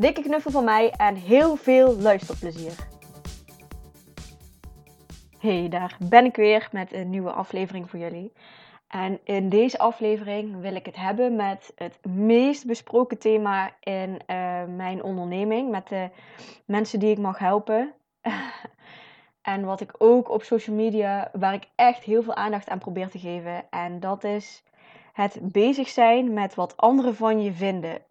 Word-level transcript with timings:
Dikke 0.00 0.22
knuffel 0.22 0.50
van 0.50 0.64
mij 0.64 0.90
en 0.90 1.14
heel 1.14 1.56
veel 1.56 1.96
luisterplezier. 1.96 2.72
Hey, 5.38 5.68
daar 5.68 5.96
ben 6.08 6.24
ik 6.24 6.36
weer 6.36 6.68
met 6.72 6.92
een 6.92 7.10
nieuwe 7.10 7.30
aflevering 7.30 7.90
voor 7.90 7.98
jullie. 7.98 8.32
En 8.88 9.20
in 9.24 9.48
deze 9.48 9.78
aflevering 9.78 10.60
wil 10.60 10.74
ik 10.74 10.86
het 10.86 10.96
hebben 10.96 11.36
met 11.36 11.72
het 11.74 11.98
meest 12.04 12.66
besproken 12.66 13.18
thema 13.18 13.70
in 13.80 14.10
uh, 14.10 14.64
mijn 14.76 15.02
onderneming. 15.02 15.70
Met 15.70 15.88
de 15.88 16.08
mensen 16.64 16.98
die 16.98 17.10
ik 17.10 17.18
mag 17.18 17.38
helpen. 17.38 17.92
en 19.52 19.64
wat 19.64 19.80
ik 19.80 19.94
ook 19.98 20.30
op 20.30 20.42
social 20.42 20.76
media, 20.76 21.30
waar 21.32 21.54
ik 21.54 21.68
echt 21.74 22.02
heel 22.02 22.22
veel 22.22 22.34
aandacht 22.34 22.68
aan 22.68 22.78
probeer 22.78 23.08
te 23.08 23.18
geven. 23.18 23.70
En 23.70 24.00
dat 24.00 24.24
is 24.24 24.62
het 25.12 25.38
bezig 25.42 25.88
zijn 25.88 26.32
met 26.32 26.54
wat 26.54 26.76
anderen 26.76 27.14
van 27.14 27.42
je 27.42 27.52
vinden. 27.52 28.08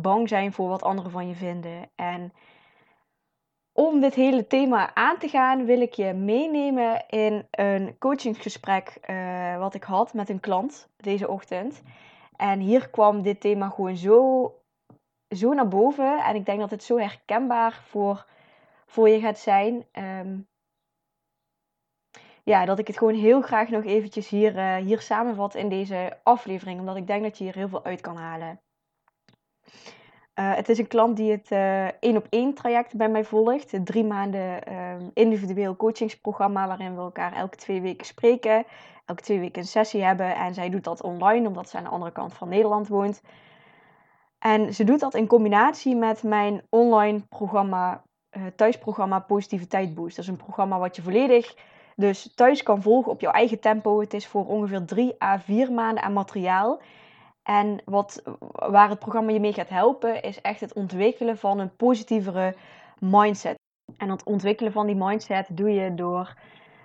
Bang 0.00 0.28
zijn 0.28 0.52
voor 0.52 0.68
wat 0.68 0.82
anderen 0.82 1.10
van 1.10 1.28
je 1.28 1.34
vinden. 1.34 1.90
En 1.94 2.32
om 3.72 4.00
dit 4.00 4.14
hele 4.14 4.46
thema 4.46 4.94
aan 4.94 5.18
te 5.18 5.28
gaan, 5.28 5.64
wil 5.64 5.80
ik 5.80 5.92
je 5.92 6.12
meenemen 6.12 7.04
in 7.08 7.46
een 7.50 7.98
coachingsgesprek 7.98 8.98
uh, 9.10 9.58
wat 9.58 9.74
ik 9.74 9.82
had 9.82 10.14
met 10.14 10.28
een 10.28 10.40
klant 10.40 10.88
deze 10.96 11.28
ochtend. 11.28 11.82
En 12.36 12.60
hier 12.60 12.88
kwam 12.88 13.22
dit 13.22 13.40
thema 13.40 13.68
gewoon 13.68 13.96
zo, 13.96 14.52
zo 15.28 15.52
naar 15.52 15.68
boven. 15.68 16.24
En 16.24 16.34
ik 16.34 16.46
denk 16.46 16.60
dat 16.60 16.70
het 16.70 16.82
zo 16.82 16.98
herkenbaar 16.98 17.82
voor, 17.88 18.26
voor 18.86 19.08
je 19.08 19.20
gaat 19.20 19.38
zijn. 19.38 19.86
Um, 19.92 20.48
ja, 22.42 22.64
dat 22.64 22.78
ik 22.78 22.86
het 22.86 22.98
gewoon 22.98 23.14
heel 23.14 23.40
graag 23.40 23.68
nog 23.68 23.84
eventjes 23.84 24.28
hier, 24.28 24.56
uh, 24.56 24.76
hier 24.76 25.00
samenvat 25.00 25.54
in 25.54 25.68
deze 25.68 26.18
aflevering. 26.22 26.80
Omdat 26.80 26.96
ik 26.96 27.06
denk 27.06 27.22
dat 27.22 27.38
je 27.38 27.44
hier 27.44 27.54
heel 27.54 27.68
veel 27.68 27.84
uit 27.84 28.00
kan 28.00 28.16
halen. 28.16 28.60
Uh, 30.34 30.54
het 30.54 30.68
is 30.68 30.78
een 30.78 30.86
klant 30.86 31.16
die 31.16 31.30
het 31.30 31.50
uh, 31.50 31.86
één 31.86 32.16
op 32.16 32.26
één 32.28 32.54
traject 32.54 32.96
bij 32.96 33.08
mij 33.08 33.24
volgt. 33.24 33.72
Een 33.72 33.84
drie 33.84 34.04
maanden 34.04 34.60
uh, 34.68 34.94
individueel 35.14 35.76
coachingsprogramma 35.76 36.66
waarin 36.66 36.94
we 36.94 37.00
elkaar 37.00 37.32
elke 37.32 37.56
twee 37.56 37.80
weken 37.80 38.06
spreken. 38.06 38.64
Elke 39.06 39.22
twee 39.22 39.38
weken 39.40 39.60
een 39.60 39.68
sessie 39.68 40.02
hebben. 40.02 40.34
En 40.34 40.54
zij 40.54 40.70
doet 40.70 40.84
dat 40.84 41.02
online 41.02 41.46
omdat 41.46 41.68
zij 41.68 41.78
aan 41.78 41.84
de 41.84 41.90
andere 41.90 42.12
kant 42.12 42.34
van 42.34 42.48
Nederland 42.48 42.88
woont. 42.88 43.22
En 44.38 44.74
ze 44.74 44.84
doet 44.84 45.00
dat 45.00 45.14
in 45.14 45.26
combinatie 45.26 45.96
met 45.96 46.22
mijn 46.22 46.62
online 46.68 47.20
programma, 47.28 48.02
eh, 48.30 48.42
thuisprogramma 48.56 49.18
Positiviteit 49.18 49.94
Boost. 49.94 50.16
Dat 50.16 50.24
is 50.24 50.30
een 50.30 50.36
programma 50.36 50.78
wat 50.78 50.96
je 50.96 51.02
volledig 51.02 51.54
dus 51.96 52.32
thuis 52.34 52.62
kan 52.62 52.82
volgen 52.82 53.12
op 53.12 53.20
jouw 53.20 53.32
eigen 53.32 53.60
tempo. 53.60 54.00
Het 54.00 54.14
is 54.14 54.26
voor 54.26 54.46
ongeveer 54.46 54.84
3 54.84 55.22
à 55.22 55.38
4 55.38 55.72
maanden 55.72 56.02
aan 56.02 56.12
materiaal. 56.12 56.80
En 57.48 57.80
wat, 57.84 58.22
waar 58.50 58.88
het 58.88 58.98
programma 58.98 59.32
je 59.32 59.40
mee 59.40 59.52
gaat 59.52 59.68
helpen, 59.68 60.22
is 60.22 60.40
echt 60.40 60.60
het 60.60 60.72
ontwikkelen 60.72 61.38
van 61.38 61.58
een 61.58 61.76
positievere 61.76 62.54
mindset. 62.98 63.58
En 63.96 64.10
het 64.10 64.24
ontwikkelen 64.24 64.72
van 64.72 64.86
die 64.86 64.96
mindset 64.96 65.46
doe 65.50 65.70
je 65.70 65.94
door 65.94 66.34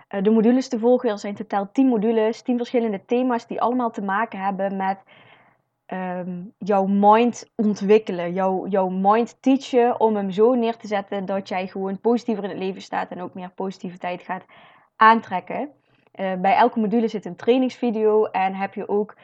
uh, 0.10 0.24
de 0.24 0.30
modules 0.30 0.68
te 0.68 0.80
volgen. 0.80 1.10
Er 1.10 1.20
zijn 1.20 1.36
totaal 1.36 1.70
10 1.72 1.88
modules, 1.88 2.42
10 2.42 2.58
verschillende 2.58 3.06
thema's 3.06 3.48
die 3.48 3.62
allemaal 3.62 3.92
te 3.92 4.02
maken 4.02 4.40
hebben 4.40 4.76
met 4.76 5.04
um, 5.88 6.54
jouw 6.58 6.86
mind 6.86 7.50
ontwikkelen. 7.56 8.34
Jouw, 8.34 8.68
jouw 8.68 8.90
mind 8.90 9.38
teachen 9.42 10.00
om 10.00 10.16
hem 10.16 10.32
zo 10.32 10.54
neer 10.54 10.78
te 10.78 10.88
zetten 10.88 11.26
dat 11.26 11.48
jij 11.48 11.68
gewoon 11.68 12.00
positiever 12.00 12.44
in 12.44 12.50
het 12.50 12.60
leven 12.60 12.82
staat 12.82 13.10
en 13.10 13.22
ook 13.22 13.34
meer 13.34 13.50
positiviteit 13.50 14.22
gaat 14.22 14.46
aantrekken. 14.96 15.70
Uh, 16.16 16.34
bij 16.34 16.56
elke 16.56 16.80
module 16.80 17.08
zit 17.08 17.26
een 17.26 17.36
trainingsvideo 17.36 18.26
en 18.26 18.54
heb 18.54 18.74
je 18.74 18.90
ook 18.90 19.16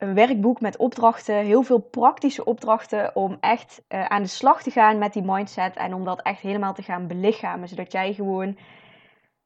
een 0.00 0.14
werkboek 0.14 0.60
met 0.60 0.76
opdrachten, 0.76 1.34
heel 1.34 1.62
veel 1.62 1.78
praktische 1.78 2.44
opdrachten 2.44 3.16
om 3.16 3.36
echt 3.40 3.82
uh, 3.88 4.04
aan 4.04 4.22
de 4.22 4.28
slag 4.28 4.62
te 4.62 4.70
gaan 4.70 4.98
met 4.98 5.12
die 5.12 5.22
mindset 5.22 5.76
en 5.76 5.94
om 5.94 6.04
dat 6.04 6.22
echt 6.22 6.40
helemaal 6.40 6.74
te 6.74 6.82
gaan 6.82 7.06
belichamen, 7.06 7.68
zodat 7.68 7.92
jij 7.92 8.12
gewoon 8.12 8.58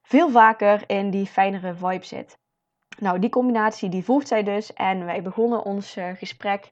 veel 0.03 0.31
vaker 0.31 0.83
in 0.87 1.11
die 1.11 1.27
fijnere 1.27 1.75
vibe 1.75 2.05
zit. 2.05 2.39
Nou, 2.99 3.19
die 3.19 3.31
combinatie 3.31 3.89
die 3.89 4.05
zij 4.19 4.43
dus 4.43 4.73
en 4.73 5.05
wij 5.05 5.23
begonnen 5.23 5.65
ons 5.65 5.97
uh, 5.97 6.09
gesprek 6.15 6.71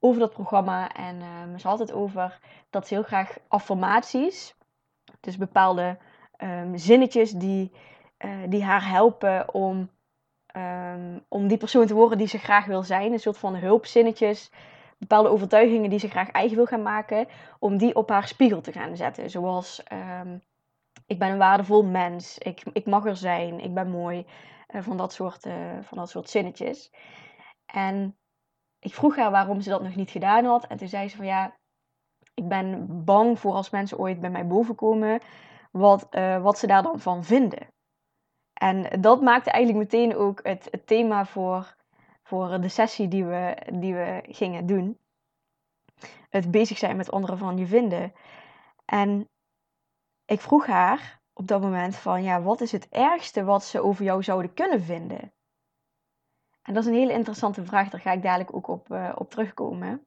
over 0.00 0.20
dat 0.20 0.32
programma 0.32 0.92
en 0.92 1.16
uh, 1.16 1.58
ze 1.58 1.68
had 1.68 1.78
het 1.78 1.92
over 1.92 2.38
dat 2.70 2.86
ze 2.86 2.94
heel 2.94 3.02
graag 3.02 3.36
affirmaties, 3.48 4.54
dus 5.20 5.36
bepaalde 5.36 5.98
um, 6.38 6.76
zinnetjes 6.76 7.30
die, 7.30 7.72
die 8.48 8.64
haar 8.64 8.88
helpen 8.88 9.54
om 9.54 9.90
Um, 10.56 11.24
om 11.28 11.48
die 11.48 11.58
persoon 11.58 11.86
te 11.86 11.94
worden 11.94 12.18
die 12.18 12.26
ze 12.26 12.38
graag 12.38 12.66
wil 12.66 12.82
zijn. 12.82 13.12
Een 13.12 13.18
soort 13.18 13.38
van 13.38 13.54
hulpzinnetjes, 13.54 14.50
bepaalde 14.98 15.28
overtuigingen 15.28 15.90
die 15.90 15.98
ze 15.98 16.08
graag 16.08 16.30
eigen 16.30 16.56
wil 16.56 16.66
gaan 16.66 16.82
maken. 16.82 17.28
Om 17.58 17.76
die 17.76 17.94
op 17.94 18.08
haar 18.08 18.28
spiegel 18.28 18.60
te 18.60 18.72
gaan 18.72 18.96
zetten. 18.96 19.30
Zoals, 19.30 19.82
um, 20.20 20.42
ik 21.06 21.18
ben 21.18 21.30
een 21.30 21.38
waardevol 21.38 21.84
mens. 21.84 22.38
Ik, 22.38 22.62
ik 22.72 22.86
mag 22.86 23.06
er 23.06 23.16
zijn. 23.16 23.60
Ik 23.60 23.74
ben 23.74 23.90
mooi. 23.90 24.26
Uh, 24.70 24.82
van, 24.82 24.96
dat 24.96 25.12
soort, 25.12 25.46
uh, 25.46 25.54
van 25.82 25.98
dat 25.98 26.10
soort 26.10 26.30
zinnetjes. 26.30 26.92
En 27.66 28.16
ik 28.78 28.94
vroeg 28.94 29.16
haar 29.16 29.30
waarom 29.30 29.60
ze 29.60 29.70
dat 29.70 29.82
nog 29.82 29.94
niet 29.94 30.10
gedaan 30.10 30.44
had. 30.44 30.66
En 30.66 30.76
toen 30.76 30.88
zei 30.88 31.08
ze 31.08 31.16
van 31.16 31.26
ja, 31.26 31.56
ik 32.34 32.48
ben 32.48 32.86
bang 33.04 33.38
voor 33.38 33.52
als 33.52 33.70
mensen 33.70 33.98
ooit 33.98 34.20
bij 34.20 34.30
mij 34.30 34.46
bovenkomen. 34.46 35.20
Wat, 35.70 36.06
uh, 36.10 36.42
wat 36.42 36.58
ze 36.58 36.66
daar 36.66 36.82
dan 36.82 37.00
van 37.00 37.24
vinden. 37.24 37.73
En 38.54 39.00
dat 39.00 39.22
maakte 39.22 39.50
eigenlijk 39.50 39.92
meteen 39.92 40.16
ook 40.16 40.40
het, 40.42 40.68
het 40.70 40.86
thema 40.86 41.26
voor, 41.26 41.76
voor 42.22 42.60
de 42.60 42.68
sessie 42.68 43.08
die 43.08 43.24
we, 43.24 43.56
die 43.72 43.94
we 43.94 44.22
gingen 44.28 44.66
doen. 44.66 44.98
Het 46.30 46.50
bezig 46.50 46.78
zijn 46.78 46.96
met 46.96 47.10
anderen 47.10 47.38
van 47.38 47.56
je 47.56 47.66
vinden. 47.66 48.12
En 48.84 49.28
ik 50.24 50.40
vroeg 50.40 50.66
haar 50.66 51.20
op 51.32 51.46
dat 51.46 51.60
moment 51.60 51.96
van, 51.96 52.22
ja, 52.22 52.42
wat 52.42 52.60
is 52.60 52.72
het 52.72 52.88
ergste 52.88 53.44
wat 53.44 53.64
ze 53.64 53.80
over 53.80 54.04
jou 54.04 54.22
zouden 54.22 54.54
kunnen 54.54 54.82
vinden? 54.82 55.32
En 56.62 56.74
dat 56.74 56.82
is 56.82 56.88
een 56.88 56.98
hele 56.98 57.12
interessante 57.12 57.64
vraag, 57.64 57.88
daar 57.88 58.00
ga 58.00 58.12
ik 58.12 58.22
dadelijk 58.22 58.54
ook 58.54 58.68
op, 58.68 58.90
uh, 58.90 59.12
op 59.14 59.30
terugkomen. 59.30 60.06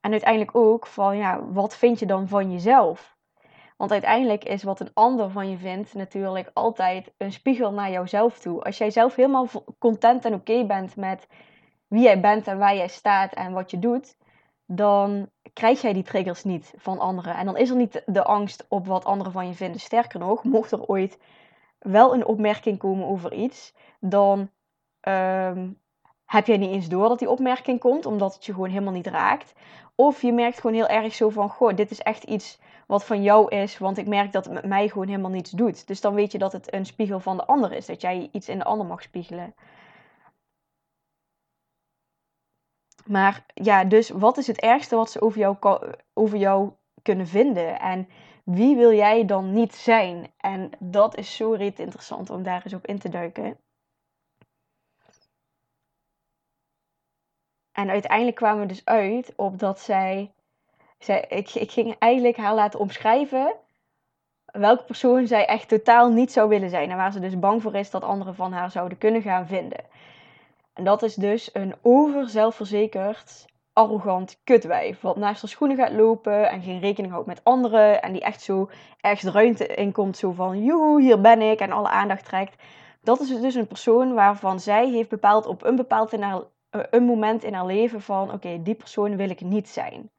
En 0.00 0.10
uiteindelijk 0.10 0.56
ook 0.56 0.86
van, 0.86 1.16
ja, 1.16 1.44
wat 1.44 1.76
vind 1.76 1.98
je 1.98 2.06
dan 2.06 2.28
van 2.28 2.52
jezelf? 2.52 3.17
Want 3.78 3.92
uiteindelijk 3.92 4.44
is 4.44 4.62
wat 4.62 4.80
een 4.80 4.94
ander 4.94 5.30
van 5.30 5.50
je 5.50 5.56
vindt 5.56 5.94
natuurlijk 5.94 6.50
altijd 6.54 7.12
een 7.16 7.32
spiegel 7.32 7.72
naar 7.72 7.90
jouzelf 7.90 8.38
toe. 8.38 8.62
Als 8.62 8.78
jij 8.78 8.90
zelf 8.90 9.14
helemaal 9.14 9.48
content 9.78 10.24
en 10.24 10.34
oké 10.34 10.64
bent 10.66 10.96
met 10.96 11.26
wie 11.86 12.02
jij 12.02 12.20
bent 12.20 12.46
en 12.46 12.58
waar 12.58 12.76
jij 12.76 12.88
staat 12.88 13.32
en 13.32 13.52
wat 13.52 13.70
je 13.70 13.78
doet, 13.78 14.16
dan 14.66 15.30
krijg 15.52 15.80
jij 15.80 15.92
die 15.92 16.02
triggers 16.02 16.44
niet 16.44 16.74
van 16.76 16.98
anderen. 16.98 17.36
En 17.36 17.44
dan 17.44 17.56
is 17.56 17.70
er 17.70 17.76
niet 17.76 18.02
de 18.06 18.24
angst 18.24 18.66
op 18.68 18.86
wat 18.86 19.04
anderen 19.04 19.32
van 19.32 19.46
je 19.46 19.54
vinden. 19.54 19.80
Sterker 19.80 20.18
nog, 20.18 20.44
mocht 20.44 20.72
er 20.72 20.86
ooit 20.86 21.18
wel 21.78 22.14
een 22.14 22.26
opmerking 22.26 22.78
komen 22.78 23.06
over 23.06 23.32
iets, 23.32 23.74
dan 24.00 24.50
um, 25.08 25.80
heb 26.24 26.46
jij 26.46 26.56
niet 26.56 26.70
eens 26.70 26.88
door 26.88 27.08
dat 27.08 27.18
die 27.18 27.30
opmerking 27.30 27.80
komt, 27.80 28.06
omdat 28.06 28.34
het 28.34 28.44
je 28.44 28.52
gewoon 28.52 28.68
helemaal 28.68 28.92
niet 28.92 29.06
raakt. 29.06 29.52
Of 29.94 30.22
je 30.22 30.32
merkt 30.32 30.60
gewoon 30.60 30.76
heel 30.76 30.88
erg 30.88 31.14
zo 31.14 31.28
van, 31.28 31.48
goh, 31.48 31.74
dit 31.74 31.90
is 31.90 32.00
echt 32.00 32.24
iets 32.24 32.58
wat 32.88 33.04
van 33.04 33.22
jou 33.22 33.48
is, 33.48 33.78
want 33.78 33.98
ik 33.98 34.06
merk 34.06 34.32
dat 34.32 34.44
het 34.44 34.54
met 34.54 34.64
mij 34.64 34.88
gewoon 34.88 35.08
helemaal 35.08 35.30
niets 35.30 35.50
doet. 35.50 35.86
Dus 35.86 36.00
dan 36.00 36.14
weet 36.14 36.32
je 36.32 36.38
dat 36.38 36.52
het 36.52 36.72
een 36.72 36.86
spiegel 36.86 37.20
van 37.20 37.36
de 37.36 37.46
ander 37.46 37.72
is, 37.72 37.86
dat 37.86 38.00
jij 38.00 38.28
iets 38.32 38.48
in 38.48 38.58
de 38.58 38.64
ander 38.64 38.86
mag 38.86 39.02
spiegelen. 39.02 39.54
Maar 43.06 43.44
ja, 43.54 43.84
dus 43.84 44.08
wat 44.08 44.36
is 44.36 44.46
het 44.46 44.60
ergste 44.60 44.96
wat 44.96 45.10
ze 45.10 45.20
over 45.20 45.38
jou, 45.38 45.56
over 46.12 46.38
jou 46.38 46.72
kunnen 47.02 47.26
vinden? 47.26 47.80
En 47.80 48.08
wie 48.44 48.76
wil 48.76 48.92
jij 48.92 49.24
dan 49.24 49.52
niet 49.52 49.74
zijn? 49.74 50.32
En 50.36 50.70
dat 50.78 51.16
is 51.16 51.36
zo 51.36 51.52
reet 51.52 51.78
interessant 51.78 52.30
om 52.30 52.42
daar 52.42 52.64
eens 52.64 52.74
op 52.74 52.86
in 52.86 52.98
te 52.98 53.08
duiken. 53.08 53.58
En 57.72 57.90
uiteindelijk 57.90 58.36
kwamen 58.36 58.60
we 58.60 58.66
dus 58.66 58.84
uit 58.84 59.32
op 59.36 59.58
dat 59.58 59.80
zij 59.80 60.32
zij, 60.98 61.24
ik, 61.28 61.70
ging 61.70 61.96
eigenlijk 61.98 62.36
haar 62.36 62.54
laten 62.54 62.80
omschrijven 62.80 63.54
welke 64.52 64.84
persoon 64.84 65.26
zij 65.26 65.46
echt 65.46 65.68
totaal 65.68 66.10
niet 66.10 66.32
zou 66.32 66.48
willen 66.48 66.70
zijn. 66.70 66.90
En 66.90 66.96
waar 66.96 67.12
ze 67.12 67.20
dus 67.20 67.38
bang 67.38 67.62
voor 67.62 67.74
is 67.74 67.90
dat 67.90 68.02
anderen 68.02 68.34
van 68.34 68.52
haar 68.52 68.70
zouden 68.70 68.98
kunnen 68.98 69.22
gaan 69.22 69.46
vinden. 69.46 69.84
En 70.72 70.84
dat 70.84 71.02
is 71.02 71.14
dus 71.14 71.50
een 71.52 71.74
overzelfverzekerd, 71.82 73.46
arrogant 73.72 74.40
kutwijf. 74.44 75.00
Wat 75.00 75.16
naast 75.16 75.40
haar 75.40 75.50
schoenen 75.50 75.76
gaat 75.76 75.92
lopen 75.92 76.50
en 76.50 76.62
geen 76.62 76.80
rekening 76.80 77.12
houdt 77.12 77.26
met 77.26 77.44
anderen. 77.44 78.02
En 78.02 78.12
die 78.12 78.22
echt 78.22 78.42
zo 78.42 78.70
ergens 79.00 79.32
ruimte 79.32 79.66
in 79.66 79.92
komt. 79.92 80.16
Zo 80.16 80.32
van, 80.32 80.64
joehoe, 80.64 81.02
hier 81.02 81.20
ben 81.20 81.42
ik. 81.42 81.60
En 81.60 81.72
alle 81.72 81.88
aandacht 81.88 82.24
trekt. 82.24 82.62
Dat 83.02 83.20
is 83.20 83.40
dus 83.40 83.54
een 83.54 83.66
persoon 83.66 84.14
waarvan 84.14 84.60
zij 84.60 84.88
heeft 84.88 85.08
bepaald 85.08 85.46
op 85.46 85.64
een 85.64 85.76
bepaald 85.76 86.12
eh, 86.12 86.36
een 86.90 87.04
moment 87.04 87.44
in 87.44 87.54
haar 87.54 87.66
leven 87.66 88.00
van... 88.00 88.32
Oké, 88.32 88.62
die 88.62 88.74
persoon 88.74 89.16
wil 89.16 89.30
ik 89.30 89.40
niet 89.40 89.68
zijn. 89.68 90.10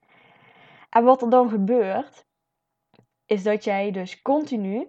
En 0.89 1.03
wat 1.03 1.21
er 1.21 1.29
dan 1.29 1.49
gebeurt, 1.49 2.25
is 3.25 3.43
dat 3.43 3.63
jij 3.63 3.91
dus 3.91 4.21
continu 4.21 4.87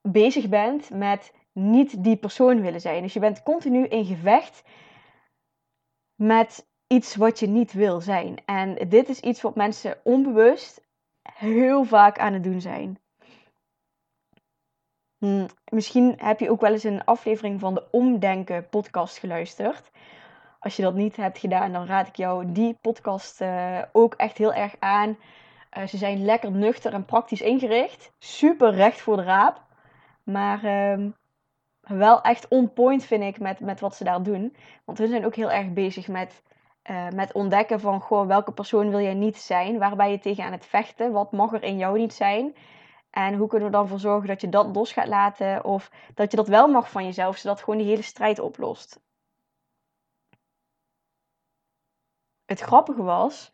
bezig 0.00 0.48
bent 0.48 0.90
met 0.90 1.32
niet 1.52 2.04
die 2.04 2.16
persoon 2.16 2.60
willen 2.60 2.80
zijn. 2.80 3.02
Dus 3.02 3.12
je 3.12 3.20
bent 3.20 3.42
continu 3.42 3.86
in 3.86 4.04
gevecht 4.04 4.62
met 6.14 6.68
iets 6.86 7.16
wat 7.16 7.38
je 7.38 7.46
niet 7.46 7.72
wil 7.72 8.00
zijn. 8.00 8.44
En 8.44 8.88
dit 8.88 9.08
is 9.08 9.20
iets 9.20 9.40
wat 9.40 9.54
mensen 9.54 10.00
onbewust 10.04 10.86
heel 11.22 11.84
vaak 11.84 12.18
aan 12.18 12.32
het 12.32 12.44
doen 12.44 12.60
zijn. 12.60 12.98
Hm, 15.18 15.46
misschien 15.70 16.14
heb 16.16 16.40
je 16.40 16.50
ook 16.50 16.60
wel 16.60 16.72
eens 16.72 16.84
een 16.84 17.04
aflevering 17.04 17.60
van 17.60 17.74
de 17.74 17.90
Omdenken 17.90 18.68
podcast 18.68 19.18
geluisterd. 19.18 19.90
Als 20.68 20.76
je 20.76 20.82
dat 20.82 20.94
niet 20.94 21.16
hebt 21.16 21.38
gedaan, 21.38 21.72
dan 21.72 21.86
raad 21.86 22.08
ik 22.08 22.16
jou 22.16 22.52
die 22.52 22.78
podcast 22.80 23.40
uh, 23.40 23.78
ook 23.92 24.14
echt 24.14 24.38
heel 24.38 24.52
erg 24.52 24.74
aan. 24.78 25.16
Uh, 25.78 25.86
ze 25.86 25.96
zijn 25.96 26.24
lekker 26.24 26.50
nuchter 26.50 26.92
en 26.92 27.04
praktisch 27.04 27.40
ingericht. 27.40 28.12
Super 28.18 28.74
recht 28.74 29.00
voor 29.00 29.16
de 29.16 29.22
raap. 29.22 29.62
Maar 30.22 30.64
uh, 30.64 31.06
wel 31.80 32.22
echt 32.22 32.48
on 32.48 32.72
point 32.72 33.04
vind 33.04 33.22
ik 33.22 33.40
met, 33.40 33.60
met 33.60 33.80
wat 33.80 33.94
ze 33.94 34.04
daar 34.04 34.22
doen. 34.22 34.56
Want 34.84 34.98
hun 34.98 35.08
zijn 35.08 35.26
ook 35.26 35.34
heel 35.34 35.50
erg 35.50 35.72
bezig 35.72 36.08
met, 36.08 36.42
uh, 36.90 37.08
met 37.08 37.32
ontdekken 37.32 37.80
van 37.80 38.00
goh, 38.00 38.26
welke 38.26 38.52
persoon 38.52 38.90
wil 38.90 39.00
jij 39.00 39.14
niet 39.14 39.36
zijn? 39.36 39.78
Waar 39.78 39.96
ben 39.96 40.10
je 40.10 40.18
tegen 40.18 40.44
aan 40.44 40.52
het 40.52 40.66
vechten? 40.66 41.12
Wat 41.12 41.32
mag 41.32 41.52
er 41.52 41.62
in 41.62 41.78
jou 41.78 41.98
niet 41.98 42.14
zijn? 42.14 42.54
En 43.10 43.34
hoe 43.34 43.48
kunnen 43.48 43.68
we 43.68 43.76
dan 43.76 43.88
voor 43.88 44.00
zorgen 44.00 44.28
dat 44.28 44.40
je 44.40 44.48
dat 44.48 44.74
los 44.76 44.92
gaat 44.92 45.08
laten? 45.08 45.64
Of 45.64 45.90
dat 46.14 46.30
je 46.30 46.36
dat 46.36 46.48
wel 46.48 46.68
mag 46.68 46.90
van 46.90 47.04
jezelf, 47.04 47.36
zodat 47.36 47.60
gewoon 47.60 47.78
die 47.78 47.88
hele 47.88 48.02
strijd 48.02 48.38
oplost. 48.38 49.06
Het 52.48 52.60
grappige 52.60 53.02
was 53.02 53.50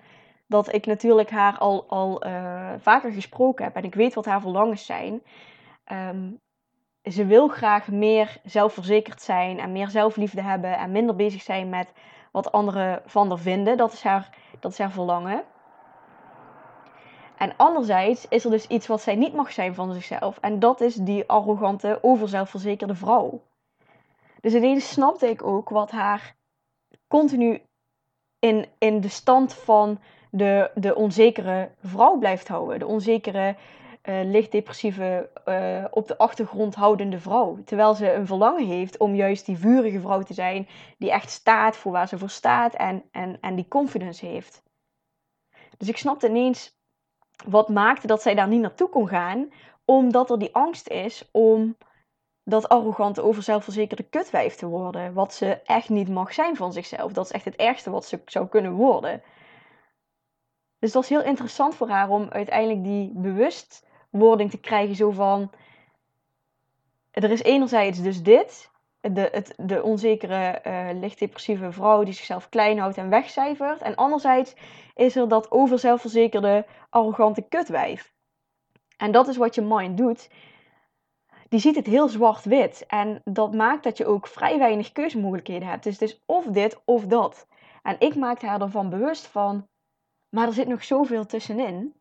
dat 0.47 0.73
ik 0.73 0.87
natuurlijk 0.87 1.31
haar 1.31 1.59
al, 1.59 1.85
al 1.89 2.27
uh, 2.27 2.73
vaker 2.79 3.13
gesproken 3.13 3.65
heb. 3.65 3.77
En 3.77 3.85
ik 3.85 3.95
weet 3.95 4.15
wat 4.15 4.25
haar 4.25 4.41
verlangens 4.41 4.87
zijn. 4.87 5.23
Um, 5.93 6.41
ze 7.03 7.27
wil 7.27 7.49
graag 7.49 7.89
meer 7.89 8.41
zelfverzekerd 8.45 9.23
zijn 9.23 9.59
en 9.59 9.73
meer 9.73 9.89
zelfliefde 9.89 10.43
hebben 10.43 10.79
en 10.79 10.93
minder 10.93 11.17
bezig 11.17 11.43
zijn 11.43 11.69
met 11.69 11.93
wat 12.33 12.53
anderen 12.53 13.03
van 13.07 13.29
haar 13.29 13.39
vinden. 13.39 13.77
Dat 13.77 13.93
is 13.93 14.03
haar, 14.03 14.37
dat 14.61 14.73
is 14.73 14.79
haar 14.79 14.91
verlangen. 14.91 15.45
En 17.37 17.57
anderzijds 17.57 18.29
is 18.29 18.45
er 18.45 18.51
dus 18.51 18.67
iets 18.67 18.87
wat 18.87 19.01
zij 19.01 19.15
niet 19.15 19.35
mag 19.35 19.53
zijn 19.53 19.75
van 19.75 19.93
zichzelf. 19.93 20.39
En 20.39 20.59
dat 20.59 20.81
is 20.81 20.95
die 20.95 21.29
arrogante, 21.29 21.99
overzelfverzekerde 22.03 22.95
vrouw. 22.95 23.43
Dus 24.41 24.55
ineens 24.55 24.89
snapte 24.89 25.29
ik 25.29 25.43
ook 25.43 25.69
wat 25.69 25.91
haar 25.91 26.37
continu 27.09 27.63
in, 28.45 28.67
in 28.79 29.01
de 29.01 29.09
stand 29.09 29.55
van 29.55 29.99
de, 30.31 30.71
de 30.75 30.95
onzekere 30.95 31.71
vrouw 31.83 32.19
blijft 32.19 32.49
houden. 32.49 32.79
De 32.79 32.87
onzekere, 32.87 33.57
uh, 34.05 34.21
licht 34.25 34.53
depressieve, 34.53 35.31
uh, 35.49 35.85
op 35.91 36.07
de 36.07 36.19
achtergrond 36.19 36.75
houdende 36.75 37.19
vrouw. 37.19 37.59
Terwijl 37.65 37.95
ze 37.95 38.13
een 38.13 38.27
verlangen 38.27 38.67
heeft 38.67 38.97
om 38.97 39.15
juist 39.15 39.47
die 39.47 39.59
vurige 39.59 40.01
vrouw 40.01 40.23
te 40.23 40.35
zijn, 40.35 40.69
die 40.99 41.11
echt 41.11 41.31
staat 41.31 41.77
voor 41.77 41.93
waar 41.93 42.09
ze 42.09 42.19
voor 42.19 42.31
staat 42.31 42.75
en, 42.75 43.03
en, 43.11 43.39
en 43.41 43.55
die 43.55 43.69
confidence 43.69 44.27
heeft. 44.27 44.63
Dus 45.79 45.89
ik 45.89 45.97
snapte 45.97 46.29
ineens 46.29 46.79
wat 47.47 47.69
maakte 47.69 48.07
dat 48.07 48.23
zij 48.23 48.35
daar 48.35 48.49
niet 48.49 48.61
naartoe 48.61 48.89
kon 48.89 49.09
gaan, 49.09 49.49
omdat 49.85 50.31
er 50.31 50.39
die 50.39 50.55
angst 50.55 50.89
is 50.89 51.29
om 51.33 51.77
dat 52.45 52.69
arrogante, 52.69 53.23
overzelfverzekerde 53.23 54.03
kutwijf 54.03 54.55
te 54.55 54.67
worden. 54.67 55.13
Wat 55.13 55.35
ze 55.35 55.61
echt 55.65 55.89
niet 55.89 56.09
mag 56.09 56.35
zijn 56.35 56.57
van 56.57 56.73
zichzelf. 56.73 57.13
Dat 57.13 57.25
is 57.25 57.33
echt 57.33 57.45
het 57.45 57.57
ergste 57.57 57.91
wat 57.91 58.05
ze 58.05 58.21
zou 58.27 58.49
kunnen 58.49 58.73
worden. 58.73 59.23
Dus 60.79 60.93
het 60.93 61.03
was 61.03 61.09
heel 61.09 61.23
interessant 61.23 61.75
voor 61.75 61.89
haar 61.89 62.09
om 62.09 62.29
uiteindelijk 62.29 62.85
die 62.85 63.13
bewustwording 63.15 64.51
te 64.51 64.59
krijgen. 64.59 64.97
Zo 64.97 65.11
van, 65.11 65.51
er 67.11 67.31
is 67.31 67.43
enerzijds 67.43 68.03
dus 68.03 68.23
dit. 68.23 68.73
De, 69.01 69.29
het, 69.33 69.55
de 69.57 69.83
onzekere, 69.83 70.61
uh, 70.67 71.01
licht 71.01 71.19
depressieve 71.19 71.73
vrouw 71.73 72.03
die 72.03 72.15
zichzelf 72.15 72.49
klein 72.49 72.79
houdt 72.79 72.97
en 72.97 73.09
wegcijfert. 73.09 73.83
En 73.83 73.95
anderzijds 73.95 74.55
is 74.95 75.17
er 75.17 75.29
dat 75.29 75.51
overzelfverzekerde, 75.51 76.67
arrogante 76.91 77.43
kutwijf. 77.43 78.13
En 78.97 79.13
dat 79.13 79.29
is 79.29 79.37
wat 79.37 79.55
je 79.55 79.63
mind 79.63 79.97
doet 79.97 80.29
die 81.55 81.63
ziet 81.63 81.77
het 81.77 81.87
heel 81.87 82.09
zwart-wit. 82.09 82.87
En 82.87 83.21
dat 83.25 83.55
maakt 83.55 83.85
dat 83.85 83.97
je 83.97 84.07
ook 84.07 84.27
vrij 84.27 84.59
weinig 84.59 84.93
keuzemogelijkheden 84.93 85.69
hebt. 85.69 85.85
Dus 85.85 85.93
het 85.93 86.03
is 86.03 86.23
of 86.27 86.45
dit 86.45 86.81
of 86.85 87.07
dat. 87.07 87.47
En 87.83 87.97
ik 87.99 88.15
maakte 88.15 88.47
haar 88.47 88.61
ervan 88.61 88.91
bewust 88.91 89.27
van, 89.27 89.69
maar 90.29 90.47
er 90.47 90.53
zit 90.53 90.69
nog 90.69 90.85
zoveel 90.85 91.27
tussenin. 91.27 91.95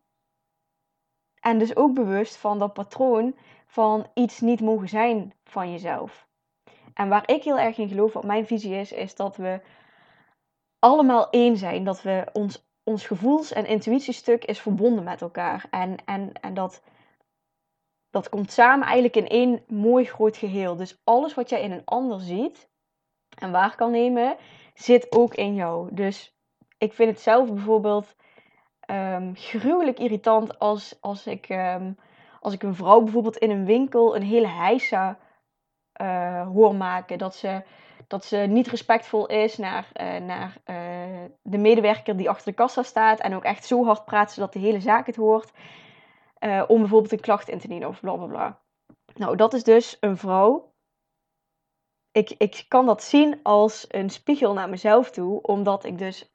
En 1.40 1.58
dus 1.58 1.76
ook 1.76 1.94
bewust 1.94 2.38
van 2.38 2.60
dat 2.60 2.74
patroon 2.74 3.36
van 3.68 4.08
iets 4.14 4.40
niet 4.40 4.62
mogen 4.62 4.90
zijn 4.90 5.34
van 5.44 5.72
jezelf. 5.72 6.28
En 6.94 7.10
waar 7.10 7.32
ik 7.32 7.44
heel 7.44 7.60
erg 7.60 7.78
in 7.78 7.88
geloof, 7.88 8.14
wat 8.14 8.24
mijn 8.24 8.48
visie 8.48 8.76
is, 8.76 8.92
is 8.92 9.16
dat 9.16 9.38
we 9.38 9.62
allemaal 10.80 11.30
één 11.30 11.58
zijn. 11.58 11.84
Dat 11.84 12.02
we 12.02 12.26
ons, 12.32 12.66
ons 12.84 13.08
gevoels- 13.08 13.54
en 13.54 13.66
intuïtiestuk 13.66 14.46
is 14.46 14.62
verbonden 14.62 15.04
met 15.04 15.22
elkaar. 15.22 15.66
En, 15.70 15.96
en, 16.06 16.32
en 16.42 16.54
dat 16.54 16.82
dat 18.14 18.30
komt 18.30 18.52
samen 18.52 18.86
eigenlijk 18.86 19.16
in 19.16 19.28
één 19.28 19.64
mooi 19.68 20.06
groot 20.06 20.38
geheel. 20.38 20.76
Dus 20.76 21.02
alles 21.04 21.34
wat 21.34 21.50
jij 21.50 21.62
in 21.62 21.72
een 21.72 21.86
ander 21.86 22.20
ziet 22.20 22.70
en 23.40 23.52
waar 23.52 23.76
kan 23.76 23.92
nemen, 23.92 24.36
zit 24.74 25.12
ook 25.12 25.36
in 25.36 25.56
jou. 25.56 25.90
Dus 25.92 26.36
ik 26.78 26.94
vind 26.94 27.10
het 27.10 27.20
zelf 27.20 27.54
bijvoorbeeld 27.54 28.16
um, 28.90 29.36
gruwelijk 29.36 30.00
irritant 30.00 30.60
als, 30.60 30.98
als, 31.02 31.28
ik, 31.28 31.50
um, 31.50 31.98
als 32.40 32.54
ik 32.54 32.64
een 32.64 32.76
vrouw 32.76 33.02
bijvoorbeeld 33.02 33.38
in 33.38 33.50
een 33.50 33.66
winkel 33.66 34.16
een 34.16 34.24
hele 34.24 34.48
heisa 34.48 35.18
uh, 36.02 36.48
hoor 36.48 36.76
maken. 36.76 37.18
Dat 37.18 37.36
ze, 37.36 37.64
dat 38.08 38.26
ze 38.26 38.38
niet 38.38 38.68
respectvol 38.68 39.28
is 39.28 39.58
naar, 39.58 39.88
uh, 40.02 40.18
naar 40.18 40.58
uh, 40.66 40.76
de 41.42 41.58
medewerker 41.58 42.18
die 42.18 42.30
achter 42.30 42.46
de 42.46 42.58
kassa 42.58 42.84
staat. 42.84 43.20
En 43.20 43.36
ook 43.36 43.44
echt 43.44 43.66
zo 43.66 43.86
hard 43.86 44.06
praat 44.06 44.32
zodat 44.32 44.54
de 44.54 44.60
hele 44.60 44.80
zaak 44.80 45.06
het 45.06 45.16
hoort. 45.16 45.52
Uh, 46.46 46.64
om 46.68 46.80
bijvoorbeeld 46.80 47.12
een 47.12 47.20
klacht 47.20 47.50
in 47.50 47.60
te 47.60 47.68
dienen 47.68 47.88
of 47.88 48.00
bla 48.00 48.16
bla 48.16 48.26
bla. 48.26 48.62
Nou, 49.16 49.36
dat 49.36 49.54
is 49.54 49.64
dus 49.64 49.98
een 50.00 50.18
vrouw. 50.18 50.74
Ik, 52.12 52.30
ik 52.30 52.66
kan 52.68 52.86
dat 52.86 53.04
zien 53.04 53.40
als 53.44 53.86
een 53.90 54.10
spiegel 54.10 54.54
naar 54.54 54.70
mezelf 54.70 55.12
toe, 55.12 55.42
omdat 55.42 55.84
ik 55.84 55.98
dus 55.98 56.34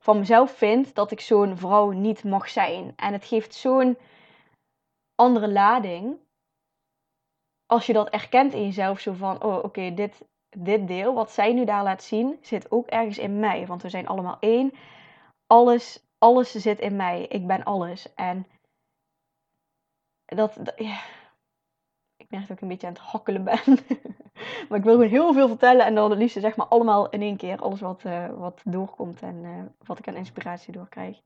van 0.00 0.18
mezelf 0.18 0.50
vind 0.50 0.94
dat 0.94 1.10
ik 1.10 1.20
zo'n 1.20 1.56
vrouw 1.56 1.90
niet 1.90 2.24
mag 2.24 2.48
zijn. 2.48 2.92
En 2.96 3.12
het 3.12 3.24
geeft 3.24 3.54
zo'n 3.54 3.98
andere 5.14 5.48
lading. 5.48 6.18
Als 7.66 7.86
je 7.86 7.92
dat 7.92 8.08
erkent 8.08 8.52
in 8.52 8.64
jezelf, 8.64 9.00
zo 9.00 9.12
van: 9.12 9.42
oh, 9.42 9.64
oké, 9.64 9.94
dit, 9.94 10.22
dit 10.48 10.88
deel 10.88 11.14
wat 11.14 11.30
zij 11.30 11.52
nu 11.52 11.64
daar 11.64 11.82
laat 11.82 12.02
zien, 12.02 12.38
zit 12.40 12.70
ook 12.70 12.86
ergens 12.86 13.18
in 13.18 13.38
mij. 13.38 13.66
Want 13.66 13.82
we 13.82 13.88
zijn 13.88 14.06
allemaal 14.06 14.36
één. 14.40 14.72
Alles, 15.46 16.06
alles 16.18 16.50
zit 16.50 16.80
in 16.80 16.96
mij. 16.96 17.22
Ik 17.22 17.46
ben 17.46 17.64
alles. 17.64 18.14
En 18.14 18.46
dat, 20.36 20.72
ja. 20.76 21.00
ik 22.16 22.30
merk 22.30 22.46
dat 22.46 22.56
ik 22.56 22.62
een 22.62 22.68
beetje 22.68 22.86
aan 22.86 22.92
het 22.92 23.02
hakkelen 23.02 23.44
ben. 23.44 23.60
maar 24.68 24.78
ik 24.78 24.84
wil 24.84 24.94
gewoon 24.94 25.08
heel 25.08 25.32
veel 25.32 25.48
vertellen 25.48 25.86
en 25.86 25.94
dan 25.94 26.10
het 26.10 26.18
liefst 26.18 26.40
zeg 26.40 26.56
maar 26.56 26.66
allemaal 26.66 27.08
in 27.08 27.22
één 27.22 27.36
keer. 27.36 27.60
Alles 27.60 27.80
wat, 27.80 28.04
uh, 28.04 28.28
wat 28.28 28.60
doorkomt 28.64 29.22
en 29.22 29.44
uh, 29.44 29.62
wat 29.86 29.98
ik 29.98 30.08
aan 30.08 30.14
inspiratie 30.14 30.72
doorkrijg. 30.72 31.20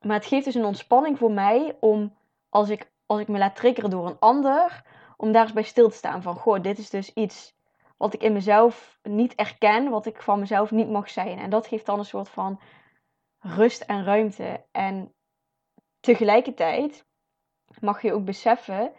Maar 0.00 0.16
het 0.16 0.26
geeft 0.26 0.44
dus 0.44 0.54
een 0.54 0.64
ontspanning 0.64 1.18
voor 1.18 1.32
mij 1.32 1.76
om, 1.80 2.16
als 2.48 2.68
ik, 2.68 2.92
als 3.06 3.20
ik 3.20 3.28
me 3.28 3.38
laat 3.38 3.56
triggeren 3.56 3.90
door 3.90 4.06
een 4.06 4.18
ander, 4.18 4.84
om 5.16 5.32
daar 5.32 5.42
eens 5.42 5.52
bij 5.52 5.62
stil 5.62 5.88
te 5.88 5.96
staan 5.96 6.22
van, 6.22 6.36
goh, 6.36 6.62
dit 6.62 6.78
is 6.78 6.90
dus 6.90 7.12
iets 7.12 7.54
wat 7.96 8.14
ik 8.14 8.22
in 8.22 8.32
mezelf 8.32 8.98
niet 9.02 9.34
erken, 9.34 9.90
wat 9.90 10.06
ik 10.06 10.22
van 10.22 10.38
mezelf 10.38 10.70
niet 10.70 10.90
mag 10.90 11.10
zijn. 11.10 11.38
En 11.38 11.50
dat 11.50 11.66
geeft 11.66 11.86
dan 11.86 11.98
een 11.98 12.04
soort 12.04 12.28
van 12.28 12.60
rust 13.38 13.80
en 13.80 14.04
ruimte. 14.04 14.64
En 14.70 15.14
tegelijkertijd 16.04 17.06
mag 17.80 18.02
je 18.02 18.12
ook 18.12 18.24
beseffen 18.24 18.92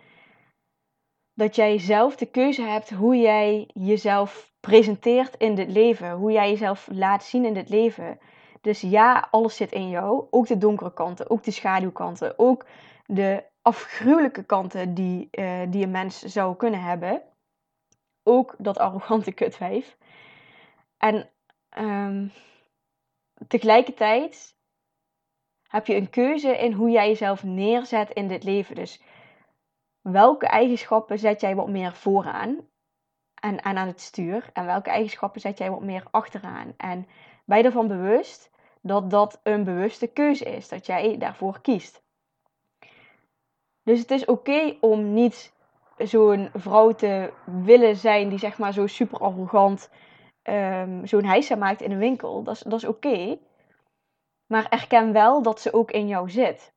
dat 1.34 1.56
jij 1.56 1.80
zelf 1.80 2.16
de 2.16 2.26
keuze 2.26 2.62
hebt 2.62 2.90
hoe 2.90 3.18
jij 3.18 3.70
jezelf 3.74 4.54
presenteert 4.60 5.38
in 5.38 5.56
dit 5.56 5.70
leven, 5.70 6.12
hoe 6.12 6.32
jij 6.32 6.50
jezelf 6.50 6.88
laat 6.92 7.24
zien 7.24 7.46
in 7.46 7.54
dit 7.54 7.70
leven. 7.70 8.20
Dus 8.62 8.82
ja, 8.82 9.28
alles 9.32 9.56
zit 9.56 9.72
in 9.72 9.90
jou, 9.90 10.28
ook 10.30 10.48
de 10.48 10.58
donkere 10.58 10.94
kanten, 10.94 11.30
ook 11.30 11.44
de 11.44 11.52
schaduwkanten, 11.52 12.40
ook 12.40 12.66
de 13.06 13.44
afgruwelijke 13.62 14.44
kanten 14.44 14.94
die, 14.94 15.28
uh, 15.32 15.62
die 15.70 15.84
een 15.84 15.92
mens 15.92 16.20
zou 16.20 16.56
kunnen 16.56 16.82
hebben. 16.82 17.22
Ook 18.24 18.56
dat 18.58 18.78
arrogante 18.78 19.32
kutwijf. 19.32 19.98
En 20.98 21.30
ehm, 21.70 22.28
tegelijkertijd 23.48 24.55
heb 25.76 25.88
je 25.88 25.96
een 25.96 26.10
keuze 26.10 26.58
in 26.58 26.72
hoe 26.72 26.90
jij 26.90 27.08
jezelf 27.08 27.44
neerzet 27.44 28.10
in 28.10 28.28
dit 28.28 28.44
leven. 28.44 28.76
Dus 28.76 29.02
welke 30.02 30.48
eigenschappen 30.48 31.20
zet 31.20 31.42
jij 31.42 31.56
wat 31.56 31.70
meer 31.70 31.94
vooraan 31.94 32.68
en, 33.34 33.62
en 33.62 33.78
aan 33.78 33.88
het 33.88 34.02
stuur? 34.02 34.50
En 34.54 34.66
welke 34.66 34.90
eigenschappen 34.90 35.42
zet 35.42 35.58
jij 35.58 35.70
wat 35.70 35.82
meer 35.82 36.04
achteraan? 36.12 36.74
En 36.78 37.08
ben 37.46 37.58
je 37.58 37.64
ervan 37.64 37.88
bewust 37.88 38.52
dat 38.82 39.10
dat 39.10 39.40
een 39.44 39.64
bewuste 39.64 40.08
keuze 40.08 40.46
is, 40.46 40.70
dat 40.70 40.86
jij 40.86 41.18
daarvoor 41.18 41.62
kiest? 41.62 42.04
Dus 43.84 44.00
het 44.00 44.12
is 44.12 44.26
oké 44.26 44.78
om 44.80 45.14
niet 45.14 45.54
zo'n 45.98 46.50
vrouw 46.54 46.92
te 46.92 47.34
willen 47.46 47.96
zijn 47.96 48.30
die 48.30 48.40
zeg 48.40 48.58
maar 48.58 48.74
zo 48.74 48.88
super 48.88 49.20
arrogant 49.20 49.90
um, 50.44 51.08
zo'n 51.08 51.26
hijsa 51.26 51.56
maakt 51.56 51.82
in 51.82 51.92
een 51.92 51.98
winkel. 51.98 52.44
Dat 52.44 52.66
is 52.74 52.86
oké. 52.86 53.38
Maar 54.48 54.70
erken 54.70 55.12
wel 55.12 55.42
dat 55.42 55.62
ze 55.62 55.74
ook 55.74 55.92
in 55.92 56.08
jou 56.08 56.30
zit. 56.30 56.74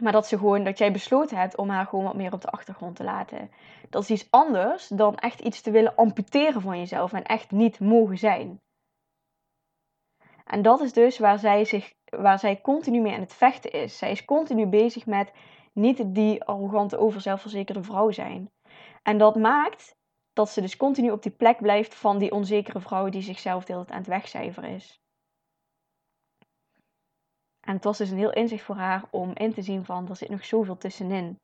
Maar 0.00 0.12
dat 0.12 0.26
ze 0.26 0.38
gewoon, 0.38 0.64
dat 0.64 0.78
jij 0.78 0.92
besloten 0.92 1.36
hebt 1.36 1.56
om 1.56 1.68
haar 1.68 1.86
gewoon 1.86 2.04
wat 2.04 2.14
meer 2.14 2.32
op 2.32 2.40
de 2.40 2.50
achtergrond 2.50 2.96
te 2.96 3.04
laten. 3.04 3.50
Dat 3.90 4.02
is 4.02 4.10
iets 4.10 4.30
anders 4.30 4.88
dan 4.88 5.16
echt 5.16 5.40
iets 5.40 5.60
te 5.60 5.70
willen 5.70 5.96
amputeren 5.96 6.60
van 6.60 6.78
jezelf 6.78 7.12
en 7.12 7.24
echt 7.24 7.50
niet 7.50 7.80
mogen 7.80 8.18
zijn. 8.18 8.60
En 10.44 10.62
dat 10.62 10.80
is 10.80 10.92
dus 10.92 11.18
waar 11.18 11.38
zij, 11.38 11.64
zich, 11.64 11.94
waar 12.04 12.38
zij 12.38 12.60
continu 12.60 13.00
mee 13.00 13.14
aan 13.14 13.20
het 13.20 13.34
vechten 13.34 13.72
is. 13.72 13.98
Zij 13.98 14.10
is 14.10 14.24
continu 14.24 14.66
bezig 14.66 15.06
met 15.06 15.32
niet 15.72 16.14
die 16.14 16.44
arrogante, 16.44 16.98
overzelfverzekerde 16.98 17.82
vrouw 17.82 18.10
zijn. 18.10 18.50
En 19.02 19.18
dat 19.18 19.36
maakt 19.36 19.96
dat 20.32 20.50
ze 20.50 20.60
dus 20.60 20.76
continu 20.76 21.10
op 21.10 21.22
die 21.22 21.32
plek 21.32 21.60
blijft 21.60 21.94
van 21.94 22.18
die 22.18 22.32
onzekere 22.32 22.80
vrouw 22.80 23.08
die 23.08 23.22
zichzelf 23.22 23.64
de 23.64 23.72
hele 23.72 23.84
tijd 23.84 23.96
aan 23.96 24.04
het 24.04 24.12
wegcijferen 24.12 24.70
is. 24.70 25.00
En 27.66 27.74
het 27.74 27.84
was 27.84 27.98
dus 27.98 28.10
een 28.10 28.18
heel 28.18 28.32
inzicht 28.32 28.64
voor 28.64 28.76
haar 28.76 29.08
om 29.10 29.34
in 29.34 29.52
te 29.52 29.62
zien 29.62 29.84
van, 29.84 30.08
er 30.08 30.16
zit 30.16 30.28
nog 30.28 30.44
zoveel 30.44 30.76
tussenin. 30.76 31.40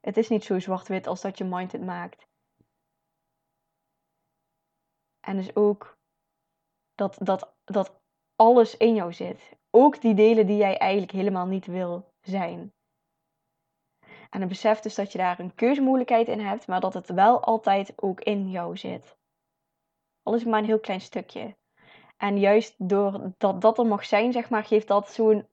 Het 0.00 0.16
is 0.16 0.28
niet 0.28 0.44
zo 0.44 0.58
zwart-wit 0.58 1.06
als 1.06 1.20
dat 1.20 1.38
je 1.38 1.44
mind 1.44 1.72
het 1.72 1.84
maakt. 1.84 2.26
En 5.20 5.36
dus 5.36 5.56
ook 5.56 5.98
dat, 6.94 7.18
dat, 7.20 7.54
dat 7.64 8.00
alles 8.36 8.76
in 8.76 8.94
jou 8.94 9.12
zit. 9.12 9.56
Ook 9.70 10.00
die 10.00 10.14
delen 10.14 10.46
die 10.46 10.56
jij 10.56 10.78
eigenlijk 10.78 11.12
helemaal 11.12 11.46
niet 11.46 11.66
wil 11.66 12.12
zijn. 12.20 12.72
En 14.30 14.40
het 14.40 14.48
besef 14.48 14.80
dus 14.80 14.94
dat 14.94 15.12
je 15.12 15.18
daar 15.18 15.38
een 15.38 15.54
keuzemogelijkheid 15.54 16.28
in 16.28 16.40
hebt, 16.40 16.66
maar 16.66 16.80
dat 16.80 16.94
het 16.94 17.08
wel 17.08 17.44
altijd 17.44 17.92
ook 18.02 18.20
in 18.20 18.50
jou 18.50 18.76
zit. 18.76 19.16
Al 20.22 20.34
is 20.34 20.40
het 20.40 20.50
maar 20.50 20.60
een 20.60 20.66
heel 20.66 20.80
klein 20.80 21.00
stukje. 21.00 21.56
En 22.16 22.38
juist 22.38 22.74
doordat 22.78 23.60
dat 23.60 23.78
er 23.78 23.86
mag 23.86 24.04
zijn, 24.04 24.32
zeg 24.32 24.50
maar, 24.50 24.64
geeft 24.64 24.88
dat 24.88 25.10
zo'n 25.10 25.46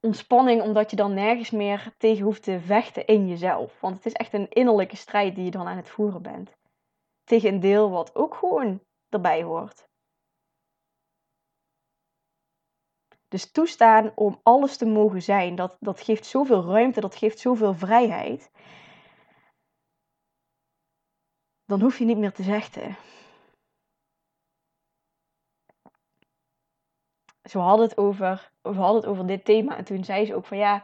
ontspanning, 0.00 0.62
omdat 0.62 0.90
je 0.90 0.96
dan 0.96 1.14
nergens 1.14 1.50
meer 1.50 1.94
tegen 1.98 2.24
hoeft 2.24 2.42
te 2.42 2.60
vechten 2.60 3.06
in 3.06 3.28
jezelf. 3.28 3.80
Want 3.80 3.96
het 3.96 4.06
is 4.06 4.12
echt 4.12 4.32
een 4.32 4.48
innerlijke 4.48 4.96
strijd 4.96 5.34
die 5.34 5.44
je 5.44 5.50
dan 5.50 5.66
aan 5.66 5.76
het 5.76 5.88
voeren 5.88 6.22
bent. 6.22 6.56
Tegen 7.24 7.48
een 7.48 7.60
deel 7.60 7.90
wat 7.90 8.14
ook 8.14 8.34
gewoon 8.34 8.80
erbij 9.08 9.42
hoort. 9.42 9.88
Dus 13.28 13.50
toestaan 13.50 14.12
om 14.14 14.40
alles 14.42 14.76
te 14.76 14.86
mogen 14.86 15.22
zijn, 15.22 15.54
dat, 15.54 15.76
dat 15.80 16.00
geeft 16.00 16.26
zoveel 16.26 16.64
ruimte, 16.64 17.00
dat 17.00 17.16
geeft 17.16 17.38
zoveel 17.38 17.74
vrijheid. 17.74 18.50
Dan 21.64 21.80
hoef 21.80 21.98
je 21.98 22.04
niet 22.04 22.18
meer 22.18 22.32
te 22.32 22.42
zeggen. 22.42 22.96
Ze 27.46 27.58
hadden 27.58 27.86
het 27.86 27.98
over, 27.98 28.50
we 28.62 28.74
hadden 28.74 29.00
het 29.00 29.06
over 29.06 29.26
dit 29.26 29.44
thema 29.44 29.76
en 29.76 29.84
toen 29.84 30.04
zei 30.04 30.26
ze 30.26 30.34
ook 30.34 30.46
van 30.46 30.58
ja, 30.58 30.82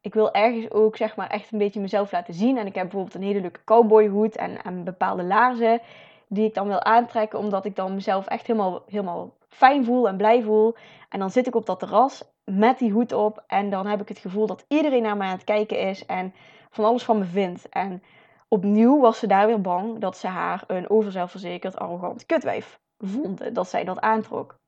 ik 0.00 0.14
wil 0.14 0.32
ergens 0.32 0.70
ook 0.70 0.96
zeg 0.96 1.16
maar 1.16 1.26
echt 1.26 1.52
een 1.52 1.58
beetje 1.58 1.80
mezelf 1.80 2.12
laten 2.12 2.34
zien. 2.34 2.58
En 2.58 2.66
ik 2.66 2.74
heb 2.74 2.84
bijvoorbeeld 2.84 3.14
een 3.14 3.22
hele 3.22 3.40
leuke 3.40 3.64
cowboyhoed 3.64 4.36
en, 4.36 4.62
en 4.62 4.84
bepaalde 4.84 5.22
laarzen 5.24 5.80
die 6.28 6.44
ik 6.44 6.54
dan 6.54 6.66
wil 6.66 6.82
aantrekken, 6.82 7.38
omdat 7.38 7.64
ik 7.64 7.76
dan 7.76 7.94
mezelf 7.94 8.26
echt 8.26 8.46
helemaal, 8.46 8.82
helemaal 8.86 9.34
fijn 9.48 9.84
voel 9.84 10.08
en 10.08 10.16
blij 10.16 10.42
voel. 10.42 10.74
En 11.08 11.18
dan 11.18 11.30
zit 11.30 11.46
ik 11.46 11.54
op 11.54 11.66
dat 11.66 11.78
terras 11.78 12.24
met 12.44 12.78
die 12.78 12.92
hoed 12.92 13.12
op 13.12 13.44
en 13.46 13.70
dan 13.70 13.86
heb 13.86 14.00
ik 14.00 14.08
het 14.08 14.18
gevoel 14.18 14.46
dat 14.46 14.64
iedereen 14.68 15.02
naar 15.02 15.16
mij 15.16 15.26
aan 15.26 15.34
het 15.34 15.44
kijken 15.44 15.78
is 15.78 16.06
en 16.06 16.34
van 16.70 16.84
alles 16.84 17.04
van 17.04 17.18
me 17.18 17.24
vindt. 17.24 17.68
En 17.68 18.02
opnieuw 18.48 19.00
was 19.00 19.18
ze 19.18 19.26
daar 19.26 19.46
weer 19.46 19.60
bang 19.60 19.98
dat 19.98 20.16
ze 20.16 20.26
haar 20.26 20.64
een 20.66 20.90
overzelfverzekerd, 20.90 21.78
arrogant 21.78 22.26
kutwijf 22.26 22.80
vonden, 22.98 23.54
dat 23.54 23.68
zij 23.68 23.84
dat 23.84 24.00
aantrok. 24.00 24.58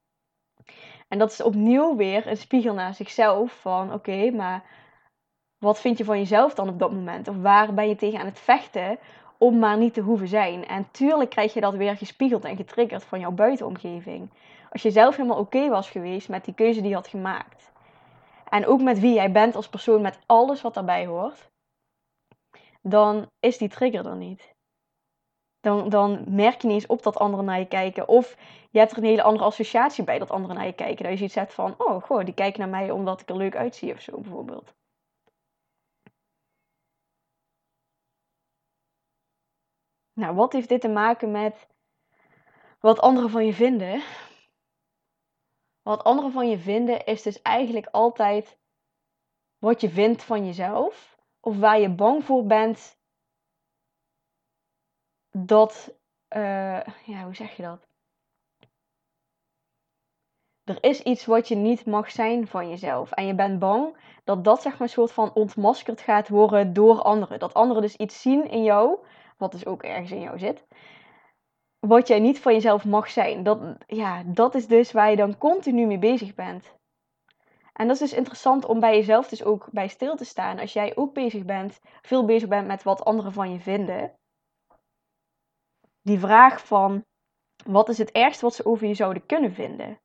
En 1.12 1.18
dat 1.18 1.30
is 1.30 1.42
opnieuw 1.42 1.96
weer 1.96 2.26
een 2.26 2.36
spiegel 2.36 2.74
naar 2.74 2.94
zichzelf 2.94 3.60
van 3.60 3.92
oké, 3.92 4.30
maar 4.30 4.62
wat 5.58 5.80
vind 5.80 5.98
je 5.98 6.04
van 6.04 6.18
jezelf 6.18 6.54
dan 6.54 6.68
op 6.68 6.78
dat 6.78 6.92
moment? 6.92 7.28
Of 7.28 7.36
waar 7.36 7.74
ben 7.74 7.88
je 7.88 7.96
tegen 7.96 8.18
aan 8.18 8.26
het 8.26 8.38
vechten 8.38 8.98
om 9.38 9.58
maar 9.58 9.76
niet 9.76 9.94
te 9.94 10.00
hoeven 10.00 10.28
zijn? 10.28 10.66
En 10.66 10.90
tuurlijk 10.90 11.30
krijg 11.30 11.54
je 11.54 11.60
dat 11.60 11.74
weer 11.74 11.96
gespiegeld 11.96 12.44
en 12.44 12.56
getriggerd 12.56 13.04
van 13.04 13.20
jouw 13.20 13.30
buitenomgeving. 13.30 14.30
Als 14.70 14.82
je 14.82 14.90
zelf 14.90 15.16
helemaal 15.16 15.38
oké 15.38 15.68
was 15.68 15.90
geweest 15.90 16.28
met 16.28 16.44
die 16.44 16.54
keuze 16.54 16.80
die 16.80 16.88
je 16.88 16.94
had 16.94 17.08
gemaakt. 17.08 17.72
En 18.48 18.66
ook 18.66 18.80
met 18.80 19.00
wie 19.00 19.14
jij 19.14 19.32
bent 19.32 19.56
als 19.56 19.68
persoon, 19.68 20.02
met 20.02 20.18
alles 20.26 20.62
wat 20.62 20.74
daarbij 20.74 21.06
hoort. 21.06 21.50
Dan 22.82 23.26
is 23.40 23.58
die 23.58 23.68
trigger 23.68 24.06
er 24.06 24.16
niet. 24.16 24.51
Dan, 25.62 25.88
dan 25.88 26.24
merk 26.26 26.60
je 26.60 26.66
niet 26.66 26.76
eens 26.76 26.86
op 26.86 27.02
dat 27.02 27.16
anderen 27.16 27.44
naar 27.44 27.58
je 27.58 27.66
kijken. 27.66 28.08
Of 28.08 28.36
je 28.70 28.78
hebt 28.78 28.92
er 28.92 28.98
een 28.98 29.04
hele 29.04 29.22
andere 29.22 29.44
associatie 29.44 30.04
bij 30.04 30.18
dat 30.18 30.30
anderen 30.30 30.56
naar 30.56 30.66
je 30.66 30.72
kijken. 30.72 31.02
Dat 31.02 31.12
je 31.12 31.16
zoiets 31.16 31.34
hebt 31.34 31.54
van, 31.54 31.74
oh 31.78 32.02
goh, 32.02 32.24
die 32.24 32.34
kijken 32.34 32.60
naar 32.60 32.68
mij 32.68 32.90
omdat 32.90 33.20
ik 33.20 33.28
er 33.28 33.36
leuk 33.36 33.56
uitzie 33.56 33.92
of 33.92 34.00
zo 34.00 34.20
bijvoorbeeld. 34.20 34.74
Nou, 40.12 40.34
wat 40.34 40.52
heeft 40.52 40.68
dit 40.68 40.80
te 40.80 40.88
maken 40.88 41.30
met 41.30 41.68
wat 42.80 43.00
anderen 43.00 43.30
van 43.30 43.46
je 43.46 43.54
vinden? 43.54 44.02
Wat 45.82 46.04
anderen 46.04 46.32
van 46.32 46.48
je 46.48 46.58
vinden 46.58 47.04
is 47.04 47.22
dus 47.22 47.42
eigenlijk 47.42 47.86
altijd 47.86 48.58
wat 49.58 49.80
je 49.80 49.90
vindt 49.90 50.22
van 50.22 50.46
jezelf. 50.46 51.16
Of 51.40 51.58
waar 51.58 51.80
je 51.80 51.94
bang 51.94 52.24
voor 52.24 52.46
bent 52.46 53.00
dat. 55.32 55.94
Uh, 56.36 56.80
ja, 57.04 57.24
hoe 57.24 57.34
zeg 57.34 57.56
je 57.56 57.62
dat? 57.62 57.86
Er 60.64 60.78
is 60.80 61.02
iets 61.02 61.26
wat 61.26 61.48
je 61.48 61.54
niet 61.54 61.86
mag 61.86 62.10
zijn 62.10 62.46
van 62.46 62.68
jezelf. 62.68 63.10
En 63.10 63.26
je 63.26 63.34
bent 63.34 63.58
bang 63.58 63.96
dat 64.24 64.44
dat 64.44 64.62
zeg 64.62 64.72
maar 64.72 64.80
een 64.80 64.88
soort 64.88 65.12
van 65.12 65.32
ontmaskerd 65.34 66.00
gaat 66.00 66.28
worden 66.28 66.72
door 66.72 67.02
anderen. 67.02 67.38
Dat 67.38 67.54
anderen 67.54 67.82
dus 67.82 67.96
iets 67.96 68.22
zien 68.22 68.50
in 68.50 68.62
jou, 68.62 68.98
wat 69.36 69.52
dus 69.52 69.66
ook 69.66 69.82
ergens 69.82 70.10
in 70.10 70.20
jou 70.20 70.38
zit 70.38 70.64
wat 71.86 72.08
jij 72.08 72.20
niet 72.20 72.40
van 72.40 72.52
jezelf 72.52 72.84
mag 72.84 73.10
zijn. 73.10 73.42
Dat, 73.42 73.58
ja, 73.86 74.22
dat 74.26 74.54
is 74.54 74.66
dus 74.66 74.92
waar 74.92 75.10
je 75.10 75.16
dan 75.16 75.38
continu 75.38 75.86
mee 75.86 75.98
bezig 75.98 76.34
bent. 76.34 76.74
En 77.72 77.86
dat 77.86 78.00
is 78.00 78.10
dus 78.10 78.18
interessant 78.18 78.64
om 78.64 78.80
bij 78.80 78.96
jezelf 78.96 79.28
dus 79.28 79.44
ook 79.44 79.68
bij 79.70 79.88
stil 79.88 80.16
te 80.16 80.24
staan. 80.24 80.58
Als 80.58 80.72
jij 80.72 80.96
ook 80.96 81.14
bezig 81.14 81.44
bent, 81.44 81.80
veel 82.02 82.24
bezig 82.24 82.48
bent 82.48 82.66
met 82.66 82.82
wat 82.82 83.04
anderen 83.04 83.32
van 83.32 83.52
je 83.52 83.60
vinden. 83.60 84.12
Die 86.02 86.18
vraag 86.18 86.66
van, 86.66 87.04
wat 87.66 87.88
is 87.88 87.98
het 87.98 88.10
ergste 88.10 88.44
wat 88.44 88.54
ze 88.54 88.64
over 88.64 88.86
je 88.86 88.94
zouden 88.94 89.26
kunnen 89.26 89.52
vinden? 89.52 90.00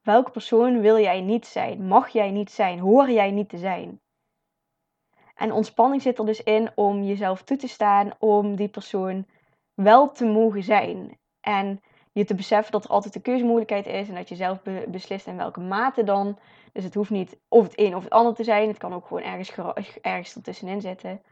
Welke 0.00 0.30
persoon 0.30 0.80
wil 0.80 0.98
jij 0.98 1.20
niet 1.20 1.46
zijn? 1.46 1.86
Mag 1.86 2.08
jij 2.08 2.30
niet 2.30 2.50
zijn? 2.50 2.78
Hoor 2.78 3.10
jij 3.10 3.30
niet 3.30 3.48
te 3.48 3.58
zijn? 3.58 4.00
En 5.34 5.52
ontspanning 5.52 6.02
zit 6.02 6.18
er 6.18 6.26
dus 6.26 6.42
in 6.42 6.70
om 6.74 7.02
jezelf 7.02 7.42
toe 7.42 7.56
te 7.56 7.68
staan 7.68 8.10
om 8.18 8.56
die 8.56 8.68
persoon 8.68 9.26
wel 9.74 10.10
te 10.12 10.24
mogen 10.24 10.62
zijn. 10.62 11.18
En 11.40 11.80
je 12.12 12.24
te 12.24 12.34
beseffen 12.34 12.72
dat 12.72 12.84
er 12.84 12.90
altijd 12.90 13.14
een 13.14 13.22
keuzemogelijkheid 13.22 13.86
is 13.86 14.08
en 14.08 14.14
dat 14.14 14.28
je 14.28 14.34
zelf 14.34 14.62
beslist 14.88 15.26
in 15.26 15.36
welke 15.36 15.60
mate 15.60 16.04
dan. 16.04 16.38
Dus 16.72 16.84
het 16.84 16.94
hoeft 16.94 17.10
niet 17.10 17.38
of 17.48 17.62
het 17.62 17.78
een 17.78 17.96
of 17.96 18.02
het 18.02 18.12
ander 18.12 18.34
te 18.34 18.44
zijn. 18.44 18.68
Het 18.68 18.78
kan 18.78 18.94
ook 18.94 19.06
gewoon 19.06 19.22
ergens, 19.22 19.52
ergens 20.00 20.36
ertussenin 20.36 20.80
zitten. 20.80 21.22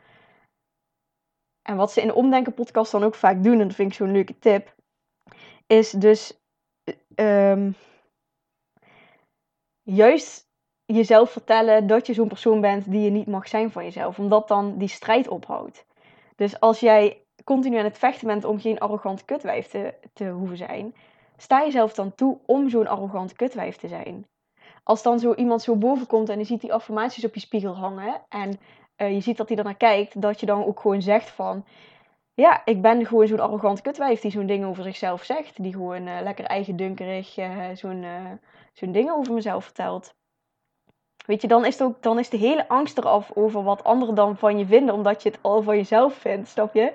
En 1.71 1.77
wat 1.77 1.93
ze 1.93 2.01
in 2.01 2.07
de 2.07 2.15
Omdenken 2.15 2.55
podcast 2.55 2.93
dan 2.93 3.05
ook 3.05 3.15
vaak 3.15 3.43
doen, 3.43 3.61
en 3.61 3.67
dat 3.67 3.77
vind 3.77 3.91
ik 3.91 3.97
zo'n 3.97 4.13
leuke 4.13 4.39
tip, 4.39 4.75
is 5.67 5.91
dus 5.91 6.41
um, 7.15 7.75
juist 9.83 10.49
jezelf 10.85 11.31
vertellen 11.31 11.87
dat 11.87 12.07
je 12.07 12.15
zo'n 12.15 12.29
persoon 12.29 12.61
bent 12.61 12.91
die 12.91 13.01
je 13.01 13.11
niet 13.11 13.27
mag 13.27 13.49
zijn 13.49 13.71
van 13.71 13.85
jezelf. 13.85 14.19
Omdat 14.19 14.49
dan 14.49 14.79
die 14.79 14.89
strijd 14.89 15.29
ophoudt. 15.29 15.87
Dus 16.37 16.61
als 16.61 16.81
jij 16.81 17.25
continu 17.45 17.77
aan 17.77 17.85
het 17.85 17.99
vechten 17.99 18.27
bent 18.27 18.45
om 18.45 18.61
geen 18.61 18.79
arrogant 18.79 19.25
kutwijf 19.25 19.67
te, 19.67 19.95
te 20.13 20.29
hoeven 20.29 20.57
zijn, 20.57 20.95
sta 21.37 21.63
jezelf 21.63 21.95
dan 21.95 22.15
toe 22.15 22.39
om 22.47 22.69
zo'n 22.69 22.87
arrogant 22.87 23.33
kutwijf 23.33 23.77
te 23.77 23.89
zijn. 23.89 24.27
Als 24.83 25.03
dan 25.03 25.19
zo 25.19 25.35
iemand 25.35 25.63
zo 25.63 25.77
boven 25.77 26.07
komt 26.07 26.29
en 26.29 26.39
je 26.39 26.45
ziet 26.45 26.61
die 26.61 26.73
affirmaties 26.73 27.25
op 27.25 27.35
je 27.35 27.41
spiegel 27.41 27.77
hangen 27.77 28.23
en 28.29 28.59
uh, 29.01 29.13
je 29.13 29.21
ziet 29.21 29.37
dat 29.37 29.49
hij 29.49 29.63
naar 29.63 29.77
kijkt, 29.77 30.21
dat 30.21 30.41
je 30.41 30.47
dan 30.47 30.65
ook 30.65 30.81
gewoon 30.81 31.03
zegt 31.03 31.31
van, 31.31 31.65
ja, 32.35 32.63
ik 32.65 32.83
ben 32.83 33.07
gewoon 33.07 33.27
zo'n 33.27 33.41
arrogant 33.41 33.81
kutwijf 33.81 34.21
die 34.21 34.31
zo'n 34.31 34.47
ding 34.47 34.65
over 34.65 34.83
zichzelf 34.83 35.25
zegt. 35.25 35.63
Die 35.63 35.73
gewoon 35.73 36.07
uh, 36.07 36.21
lekker 36.23 36.45
eigendunkerig 36.45 37.39
uh, 37.39 37.69
zo'n 37.75 38.05
zo'n 38.73 38.93
dingen 38.93 39.15
over 39.15 39.35
mezelf 39.35 39.65
vertelt. 39.65 40.15
Weet 41.27 41.43
je, 41.43 41.49
dan 41.49 41.65
is, 41.65 41.79
het 41.79 41.83
ook, 41.83 42.03
dan 42.03 42.19
is 42.19 42.29
de 42.29 42.37
hele 42.37 42.69
angst 42.69 42.99
eraf 42.99 43.31
over 43.35 43.63
wat 43.63 43.85
anderen 43.85 44.15
dan 44.15 44.37
van 44.37 44.59
je 44.59 44.67
vinden, 44.67 44.95
omdat 44.95 45.23
je 45.23 45.29
het 45.29 45.39
al 45.43 45.63
van 45.63 45.77
jezelf 45.77 46.15
vindt, 46.15 46.49
snap 46.49 46.75
je? 46.75 46.93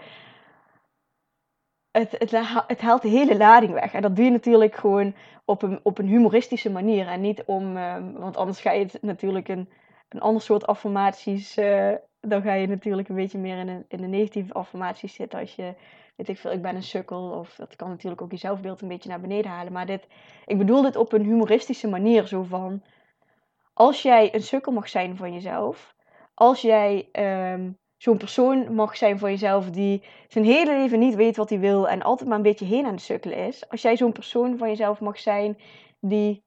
Het, 1.92 2.12
het, 2.12 2.32
het 2.68 2.82
haalt 2.82 3.02
de 3.02 3.08
hele 3.08 3.38
lading 3.38 3.74
weg. 3.74 3.94
En 3.94 4.02
dat 4.02 4.16
doe 4.16 4.26
je 4.26 4.32
natuurlijk 4.32 4.76
gewoon 4.76 5.16
op 5.46 5.62
een, 5.62 5.80
op 5.84 5.98
een 5.98 6.08
humoristische 6.08 6.72
manier. 6.72 7.08
En 7.08 7.22
niet 7.22 7.44
om, 7.46 7.78
ehm, 7.78 8.12
want 8.12 8.38
anders 8.38 8.62
ga 8.62 8.72
je 8.72 8.84
het 8.84 8.98
natuurlijk 9.02 9.48
een, 9.48 9.70
een 10.10 10.22
ander 10.22 10.42
soort 10.42 10.68
affirmaties 10.68 11.58
dan 12.28 12.42
ga 12.42 12.54
je 12.54 12.68
natuurlijk 12.68 13.10
een 13.10 13.16
beetje 13.16 13.38
meer 13.38 13.58
in, 13.58 13.68
een, 13.68 13.86
in 13.88 14.02
de 14.02 14.08
negatieve 14.08 14.54
affirmaties 14.54 15.14
zitten. 15.14 15.40
Als 15.40 15.56
je, 15.56 15.74
weet 16.16 16.30
ik 16.30 16.38
veel, 16.38 16.52
ik 16.52 16.62
ben 16.62 16.76
een 16.76 16.84
sukkel. 16.84 17.30
Of 17.30 17.56
dat 17.56 17.76
kan 17.76 17.90
natuurlijk 17.90 18.22
ook 18.22 18.32
je 18.32 18.38
zelfbeeld 18.38 18.82
een 18.82 18.88
beetje 18.88 19.10
naar 19.10 19.22
beneden 19.22 19.52
halen. 19.52 19.74
Maar 19.74 19.86
dit, 19.86 20.08
ik 20.46 20.58
bedoel 20.58 20.82
dit 20.82 20.96
op 20.96 21.14
een 21.14 21.24
humoristische 21.24 21.88
manier. 21.88 22.28
Zo 22.28 22.44
van, 22.44 22.84
als 23.74 24.02
jij 24.02 24.36
een 24.36 24.44
sukkel 24.44 24.72
mag 24.72 24.90
zijn 24.90 25.18
van 25.18 25.34
jezelf. 25.34 25.96
Als 26.34 26.62
jij 26.62 27.10
ehm, 27.12 27.72
zo'n 27.98 28.18
persoon 28.18 28.74
mag 28.74 28.98
zijn 28.98 29.20
van 29.20 29.30
jezelf 29.30 29.70
die 29.70 30.04
zijn 30.28 30.46
hele 30.46 30.76
leven 30.76 31.00
niet 31.00 31.16
weet 31.16 31.38
wat 31.38 31.50
hij 31.50 31.60
wil. 31.60 31.88
En 31.88 32.02
altijd 32.02 32.30
maar 32.30 32.38
een 32.38 32.44
beetje 32.44 32.66
heen 32.66 32.86
aan 32.86 32.96
de 32.96 33.02
sukkelen 33.02 33.38
is. 33.38 33.70
Als 33.70 33.82
jij 33.82 33.98
zo'n 33.98 34.12
persoon 34.12 34.58
van 34.58 34.68
jezelf 34.68 35.00
mag 35.00 35.20
zijn 35.20 35.58
die 36.00 36.44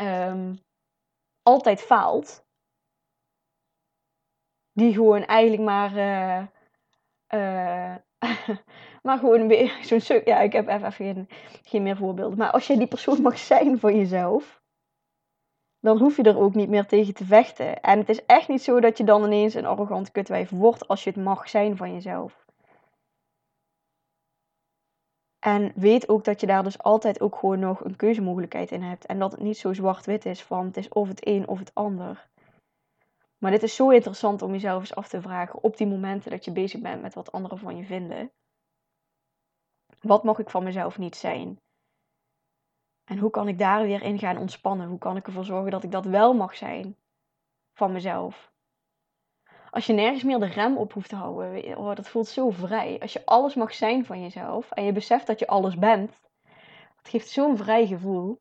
um, 0.00 0.58
altijd 1.42 1.80
faalt 1.80 2.48
die 4.72 4.92
gewoon 4.94 5.24
eigenlijk 5.24 5.62
maar. 5.62 5.96
Uh, 5.96 6.46
uh, 7.34 7.96
maar 9.02 9.18
gewoon 9.18 9.48
weer 9.48 9.78
zo'n 9.82 10.00
stuk. 10.00 10.26
Ja, 10.26 10.40
ik 10.40 10.52
heb 10.52 10.68
even 10.68 10.92
geen, 10.92 11.28
geen 11.62 11.82
meer 11.82 11.96
voorbeelden. 11.96 12.38
Maar 12.38 12.50
als 12.50 12.66
jij 12.66 12.76
die 12.76 12.86
persoon 12.86 13.22
mag 13.22 13.38
zijn 13.38 13.78
van 13.78 13.96
jezelf. 13.96 14.58
Dan 15.80 15.98
hoef 15.98 16.16
je 16.16 16.22
er 16.22 16.38
ook 16.38 16.54
niet 16.54 16.68
meer 16.68 16.86
tegen 16.86 17.14
te 17.14 17.24
vechten. 17.24 17.80
En 17.80 17.98
het 17.98 18.08
is 18.08 18.26
echt 18.26 18.48
niet 18.48 18.62
zo 18.62 18.80
dat 18.80 18.98
je 18.98 19.04
dan 19.04 19.24
ineens 19.24 19.54
een 19.54 19.66
arrogant 19.66 20.10
kutwijf 20.10 20.50
wordt 20.50 20.88
als 20.88 21.04
je 21.04 21.10
het 21.10 21.22
mag 21.22 21.48
zijn 21.48 21.76
van 21.76 21.92
jezelf. 21.92 22.44
En 25.38 25.72
weet 25.74 26.08
ook 26.08 26.24
dat 26.24 26.40
je 26.40 26.46
daar 26.46 26.62
dus 26.62 26.78
altijd 26.78 27.20
ook 27.20 27.36
gewoon 27.36 27.58
nog 27.58 27.84
een 27.84 27.96
keuzemogelijkheid 27.96 28.70
in 28.70 28.82
hebt. 28.82 29.06
En 29.06 29.18
dat 29.18 29.32
het 29.32 29.40
niet 29.40 29.58
zo 29.58 29.72
zwart-wit 29.72 30.24
is 30.24 30.42
van 30.42 30.66
het 30.66 30.76
is 30.76 30.88
of 30.88 31.08
het 31.08 31.26
een 31.26 31.48
of 31.48 31.58
het 31.58 31.74
ander. 31.74 32.28
Maar 33.40 33.50
dit 33.50 33.62
is 33.62 33.74
zo 33.74 33.90
interessant 33.90 34.42
om 34.42 34.52
jezelf 34.52 34.80
eens 34.80 34.94
af 34.94 35.08
te 35.08 35.22
vragen 35.22 35.62
op 35.62 35.76
die 35.76 35.86
momenten 35.86 36.30
dat 36.30 36.44
je 36.44 36.52
bezig 36.52 36.80
bent 36.80 37.02
met 37.02 37.14
wat 37.14 37.32
anderen 37.32 37.58
van 37.58 37.76
je 37.76 37.84
vinden. 37.84 38.32
Wat 40.00 40.24
mag 40.24 40.38
ik 40.38 40.50
van 40.50 40.64
mezelf 40.64 40.98
niet 40.98 41.16
zijn? 41.16 41.60
En 43.04 43.18
hoe 43.18 43.30
kan 43.30 43.48
ik 43.48 43.58
daar 43.58 43.82
weer 43.82 44.02
in 44.02 44.18
gaan 44.18 44.36
ontspannen? 44.36 44.88
Hoe 44.88 44.98
kan 44.98 45.16
ik 45.16 45.26
ervoor 45.26 45.44
zorgen 45.44 45.70
dat 45.70 45.84
ik 45.84 45.90
dat 45.90 46.04
wel 46.04 46.34
mag 46.34 46.56
zijn 46.56 46.96
van 47.72 47.92
mezelf? 47.92 48.52
Als 49.70 49.86
je 49.86 49.92
nergens 49.92 50.22
meer 50.22 50.38
de 50.38 50.46
rem 50.46 50.76
op 50.76 50.92
hoeft 50.92 51.08
te 51.08 51.16
houden, 51.16 51.76
oh, 51.76 51.94
dat 51.94 52.08
voelt 52.08 52.28
zo 52.28 52.50
vrij. 52.50 53.00
Als 53.00 53.12
je 53.12 53.26
alles 53.26 53.54
mag 53.54 53.74
zijn 53.74 54.04
van 54.04 54.22
jezelf 54.22 54.70
en 54.70 54.84
je 54.84 54.92
beseft 54.92 55.26
dat 55.26 55.38
je 55.38 55.46
alles 55.46 55.76
bent, 55.76 56.20
dat 56.96 57.08
geeft 57.08 57.28
zo'n 57.28 57.56
vrij 57.56 57.86
gevoel. 57.86 58.40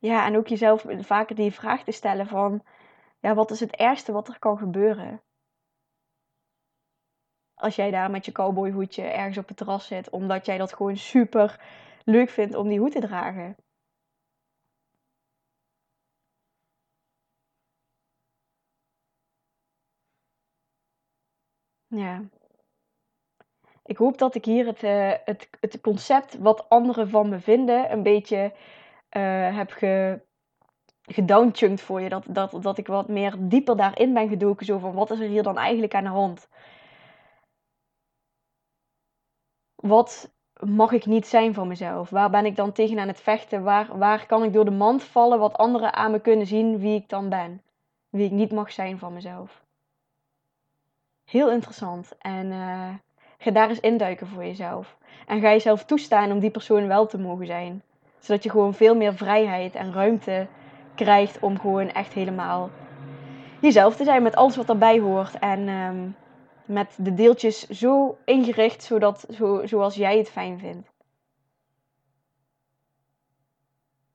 Ja, 0.00 0.26
en 0.26 0.36
ook 0.36 0.46
jezelf 0.46 0.84
vaker 1.00 1.36
die 1.36 1.52
vraag 1.52 1.84
te 1.84 1.92
stellen 1.92 2.26
van, 2.26 2.62
ja, 3.18 3.34
wat 3.34 3.50
is 3.50 3.60
het 3.60 3.76
ergste 3.76 4.12
wat 4.12 4.28
er 4.28 4.38
kan 4.38 4.58
gebeuren? 4.58 5.22
Als 7.54 7.76
jij 7.76 7.90
daar 7.90 8.10
met 8.10 8.24
je 8.24 8.32
cowboyhoedje 8.32 9.02
ergens 9.02 9.38
op 9.38 9.48
het 9.48 9.56
terras 9.56 9.86
zit, 9.86 10.10
omdat 10.10 10.46
jij 10.46 10.58
dat 10.58 10.72
gewoon 10.74 10.96
super 10.96 11.60
leuk 12.04 12.28
vindt 12.30 12.54
om 12.54 12.68
die 12.68 12.78
hoed 12.78 12.92
te 12.92 13.00
dragen. 13.00 13.56
Ja. 21.86 22.22
Ik 23.84 23.96
hoop 23.96 24.18
dat 24.18 24.34
ik 24.34 24.44
hier 24.44 24.66
het, 24.66 24.82
uh, 24.82 25.12
het, 25.24 25.48
het 25.60 25.80
concept 25.80 26.38
wat 26.38 26.68
anderen 26.68 27.08
van 27.08 27.28
me 27.28 27.38
vinden 27.38 27.92
een 27.92 28.02
beetje 28.02 28.52
uh, 29.16 29.56
heb 29.56 29.70
ge, 29.70 30.20
gedownchunkt 31.02 31.80
voor 31.80 32.00
je. 32.00 32.08
Dat, 32.08 32.24
dat, 32.28 32.62
dat 32.62 32.78
ik 32.78 32.86
wat 32.86 33.08
meer 33.08 33.34
dieper 33.38 33.76
daarin 33.76 34.14
ben 34.14 34.28
gedoken. 34.28 34.66
Zo 34.66 34.78
van, 34.78 34.92
wat 34.92 35.10
is 35.10 35.20
er 35.20 35.28
hier 35.28 35.42
dan 35.42 35.58
eigenlijk 35.58 35.94
aan 35.94 36.04
de 36.04 36.08
hand? 36.08 36.48
Wat 39.74 40.30
mag 40.60 40.92
ik 40.92 41.06
niet 41.06 41.26
zijn 41.26 41.54
van 41.54 41.68
mezelf? 41.68 42.10
Waar 42.10 42.30
ben 42.30 42.46
ik 42.46 42.56
dan 42.56 42.72
tegen 42.72 42.98
aan 42.98 43.08
het 43.08 43.20
vechten? 43.20 43.62
Waar, 43.62 43.98
waar 43.98 44.26
kan 44.26 44.44
ik 44.44 44.52
door 44.52 44.64
de 44.64 44.70
mand 44.70 45.02
vallen 45.02 45.38
wat 45.38 45.58
anderen 45.58 45.94
aan 45.94 46.10
me 46.10 46.20
kunnen 46.20 46.46
zien 46.46 46.78
wie 46.78 46.94
ik 46.94 47.08
dan 47.08 47.28
ben? 47.28 47.62
Wie 48.08 48.24
ik 48.24 48.30
niet 48.30 48.52
mag 48.52 48.72
zijn 48.72 48.98
van 48.98 49.12
mezelf. 49.12 49.64
Heel 51.24 51.50
interessant. 51.50 52.18
En 52.18 52.46
uh, 52.46 52.94
ga 53.38 53.50
daar 53.50 53.68
eens 53.68 53.80
induiken 53.80 54.26
voor 54.26 54.44
jezelf. 54.44 54.96
En 55.26 55.40
ga 55.40 55.48
jezelf 55.48 55.84
toestaan 55.84 56.32
om 56.32 56.38
die 56.38 56.50
persoon 56.50 56.86
wel 56.86 57.06
te 57.06 57.18
mogen 57.18 57.46
zijn 57.46 57.82
zodat 58.20 58.42
je 58.42 58.50
gewoon 58.50 58.74
veel 58.74 58.96
meer 58.96 59.14
vrijheid 59.14 59.74
en 59.74 59.92
ruimte 59.92 60.46
krijgt 60.94 61.38
om 61.38 61.60
gewoon 61.60 61.88
echt 61.88 62.12
helemaal 62.12 62.70
jezelf 63.60 63.96
te 63.96 64.04
zijn 64.04 64.22
met 64.22 64.36
alles 64.36 64.56
wat 64.56 64.68
erbij 64.68 64.98
hoort. 64.98 65.38
En 65.38 65.68
ehm, 65.68 66.08
met 66.64 66.96
de 66.98 67.14
deeltjes 67.14 67.68
zo 67.68 68.18
ingericht 68.24 68.82
zodat, 68.82 69.26
zo, 69.30 69.66
zoals 69.66 69.94
jij 69.94 70.18
het 70.18 70.30
fijn 70.30 70.58
vindt. 70.58 70.92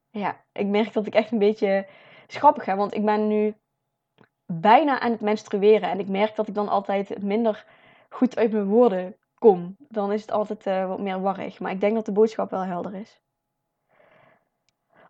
Ja, 0.09 0.41
ik 0.51 0.65
merk 0.65 0.93
dat 0.93 1.07
ik 1.07 1.13
echt 1.13 1.31
een 1.31 1.39
beetje 1.39 1.87
schappig 2.27 2.63
ga, 2.63 2.75
want 2.75 2.93
ik 2.93 3.05
ben 3.05 3.27
nu 3.27 3.55
bijna 4.45 4.99
aan 4.99 5.11
het 5.11 5.21
menstrueren. 5.21 5.89
En 5.89 5.99
ik 5.99 6.07
merk 6.07 6.35
dat 6.35 6.47
ik 6.47 6.53
dan 6.53 6.69
altijd 6.69 7.21
minder 7.21 7.65
goed 8.09 8.37
uit 8.37 8.51
mijn 8.51 8.65
woorden 8.65 9.15
kom. 9.39 9.75
Dan 9.79 10.11
is 10.11 10.21
het 10.21 10.31
altijd 10.31 10.67
uh, 10.67 10.87
wat 10.87 10.99
meer 10.99 11.21
warrig. 11.21 11.59
Maar 11.59 11.71
ik 11.71 11.79
denk 11.79 11.95
dat 11.95 12.05
de 12.05 12.11
boodschap 12.11 12.49
wel 12.49 12.63
helder 12.63 12.93
is. 12.95 13.19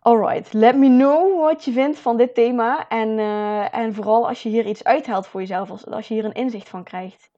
Alright, 0.06 0.52
let 0.52 0.76
me 0.76 0.86
know 0.86 1.40
wat 1.40 1.64
je 1.64 1.72
vindt 1.72 1.98
van 1.98 2.16
dit 2.16 2.34
thema. 2.34 2.88
En, 2.88 3.08
uh, 3.08 3.74
en 3.74 3.94
vooral 3.94 4.28
als 4.28 4.42
je 4.42 4.48
hier 4.48 4.66
iets 4.66 4.84
uithaalt 4.84 5.26
voor 5.26 5.40
jezelf, 5.40 5.70
als, 5.70 5.86
als 5.86 6.08
je 6.08 6.14
hier 6.14 6.24
een 6.24 6.32
inzicht 6.32 6.68
van 6.68 6.84
krijgt. 6.84 7.30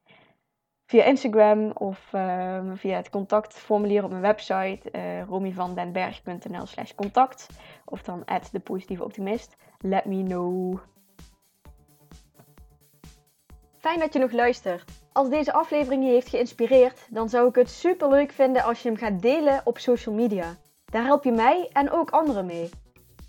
Via 0.87 1.05
Instagram 1.05 1.71
of 1.71 2.13
uh, 2.15 2.61
via 2.75 2.97
het 2.97 3.11
contactformulier 3.11 4.05
op 4.05 4.11
mijn 4.11 4.23
website 4.23 4.81
uh, 4.93 5.21
eh, 5.21 5.29
romyvandenberg.nl 5.29 6.67
slash 6.67 6.95
contact. 6.95 7.47
Of 7.85 8.03
dan 8.03 8.25
at 8.25 8.49
de 8.53 8.61
positieve 8.61 9.05
optimist. 9.05 9.57
Let 9.79 10.05
me 10.05 10.23
know. 10.23 10.79
Fijn 13.79 13.99
dat 13.99 14.13
je 14.13 14.19
nog 14.19 14.33
luistert. 14.33 14.85
Als 15.13 15.29
deze 15.29 15.53
aflevering 15.53 16.05
je 16.05 16.11
heeft 16.11 16.29
geïnspireerd, 16.29 17.07
dan 17.11 17.29
zou 17.29 17.49
ik 17.49 17.55
het 17.55 17.71
super 17.71 18.09
leuk 18.09 18.33
vinden 18.33 18.63
als 18.63 18.83
je 18.83 18.89
hem 18.89 18.99
gaat 18.99 19.23
delen 19.23 19.61
op 19.65 19.79
social 19.79 20.15
media. 20.15 20.57
Daar 20.91 21.05
help 21.05 21.25
je 21.25 21.33
mij 21.33 21.69
en 21.73 21.91
ook 21.91 22.11
anderen 22.11 22.47
mee. 22.47 22.71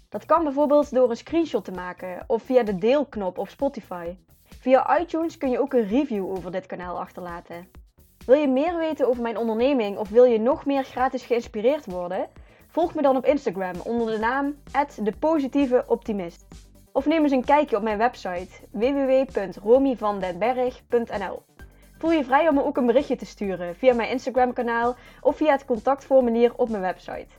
Dat 0.09 0.25
kan 0.25 0.43
bijvoorbeeld 0.43 0.93
door 0.93 1.09
een 1.09 1.17
screenshot 1.17 1.65
te 1.65 1.71
maken 1.71 2.23
of 2.27 2.43
via 2.43 2.63
de 2.63 2.77
deelknop 2.77 3.37
op 3.37 3.49
Spotify. 3.49 4.15
Via 4.43 4.99
iTunes 4.99 5.37
kun 5.37 5.49
je 5.49 5.59
ook 5.59 5.73
een 5.73 5.87
review 5.87 6.31
over 6.31 6.51
dit 6.51 6.65
kanaal 6.65 6.99
achterlaten. 6.99 7.67
Wil 8.25 8.35
je 8.35 8.47
meer 8.47 8.77
weten 8.77 9.07
over 9.07 9.21
mijn 9.21 9.37
onderneming 9.37 9.97
of 9.97 10.09
wil 10.09 10.23
je 10.23 10.39
nog 10.39 10.65
meer 10.65 10.83
gratis 10.83 11.25
geïnspireerd 11.25 11.85
worden? 11.85 12.29
Volg 12.67 12.95
me 12.95 13.01
dan 13.01 13.15
op 13.15 13.25
Instagram 13.25 13.75
onder 13.83 14.11
de 14.11 14.19
naam 14.19 14.55
@depositieveoptimist. 15.03 16.45
Of 16.91 17.05
neem 17.05 17.23
eens 17.23 17.31
een 17.31 17.45
kijkje 17.45 17.75
op 17.75 17.83
mijn 17.83 17.97
website 17.97 18.67
www.romyvandenberg.nl. 18.71 21.41
Voel 21.97 22.11
je 22.11 22.23
vrij 22.23 22.47
om 22.47 22.55
me 22.55 22.63
ook 22.63 22.77
een 22.77 22.85
berichtje 22.85 23.15
te 23.15 23.25
sturen 23.25 23.75
via 23.75 23.93
mijn 23.93 24.09
Instagram 24.09 24.53
kanaal 24.53 24.95
of 25.21 25.37
via 25.37 25.51
het 25.51 25.65
contactformulier 25.65 26.53
op 26.55 26.69
mijn 26.69 26.81
website. 26.81 27.38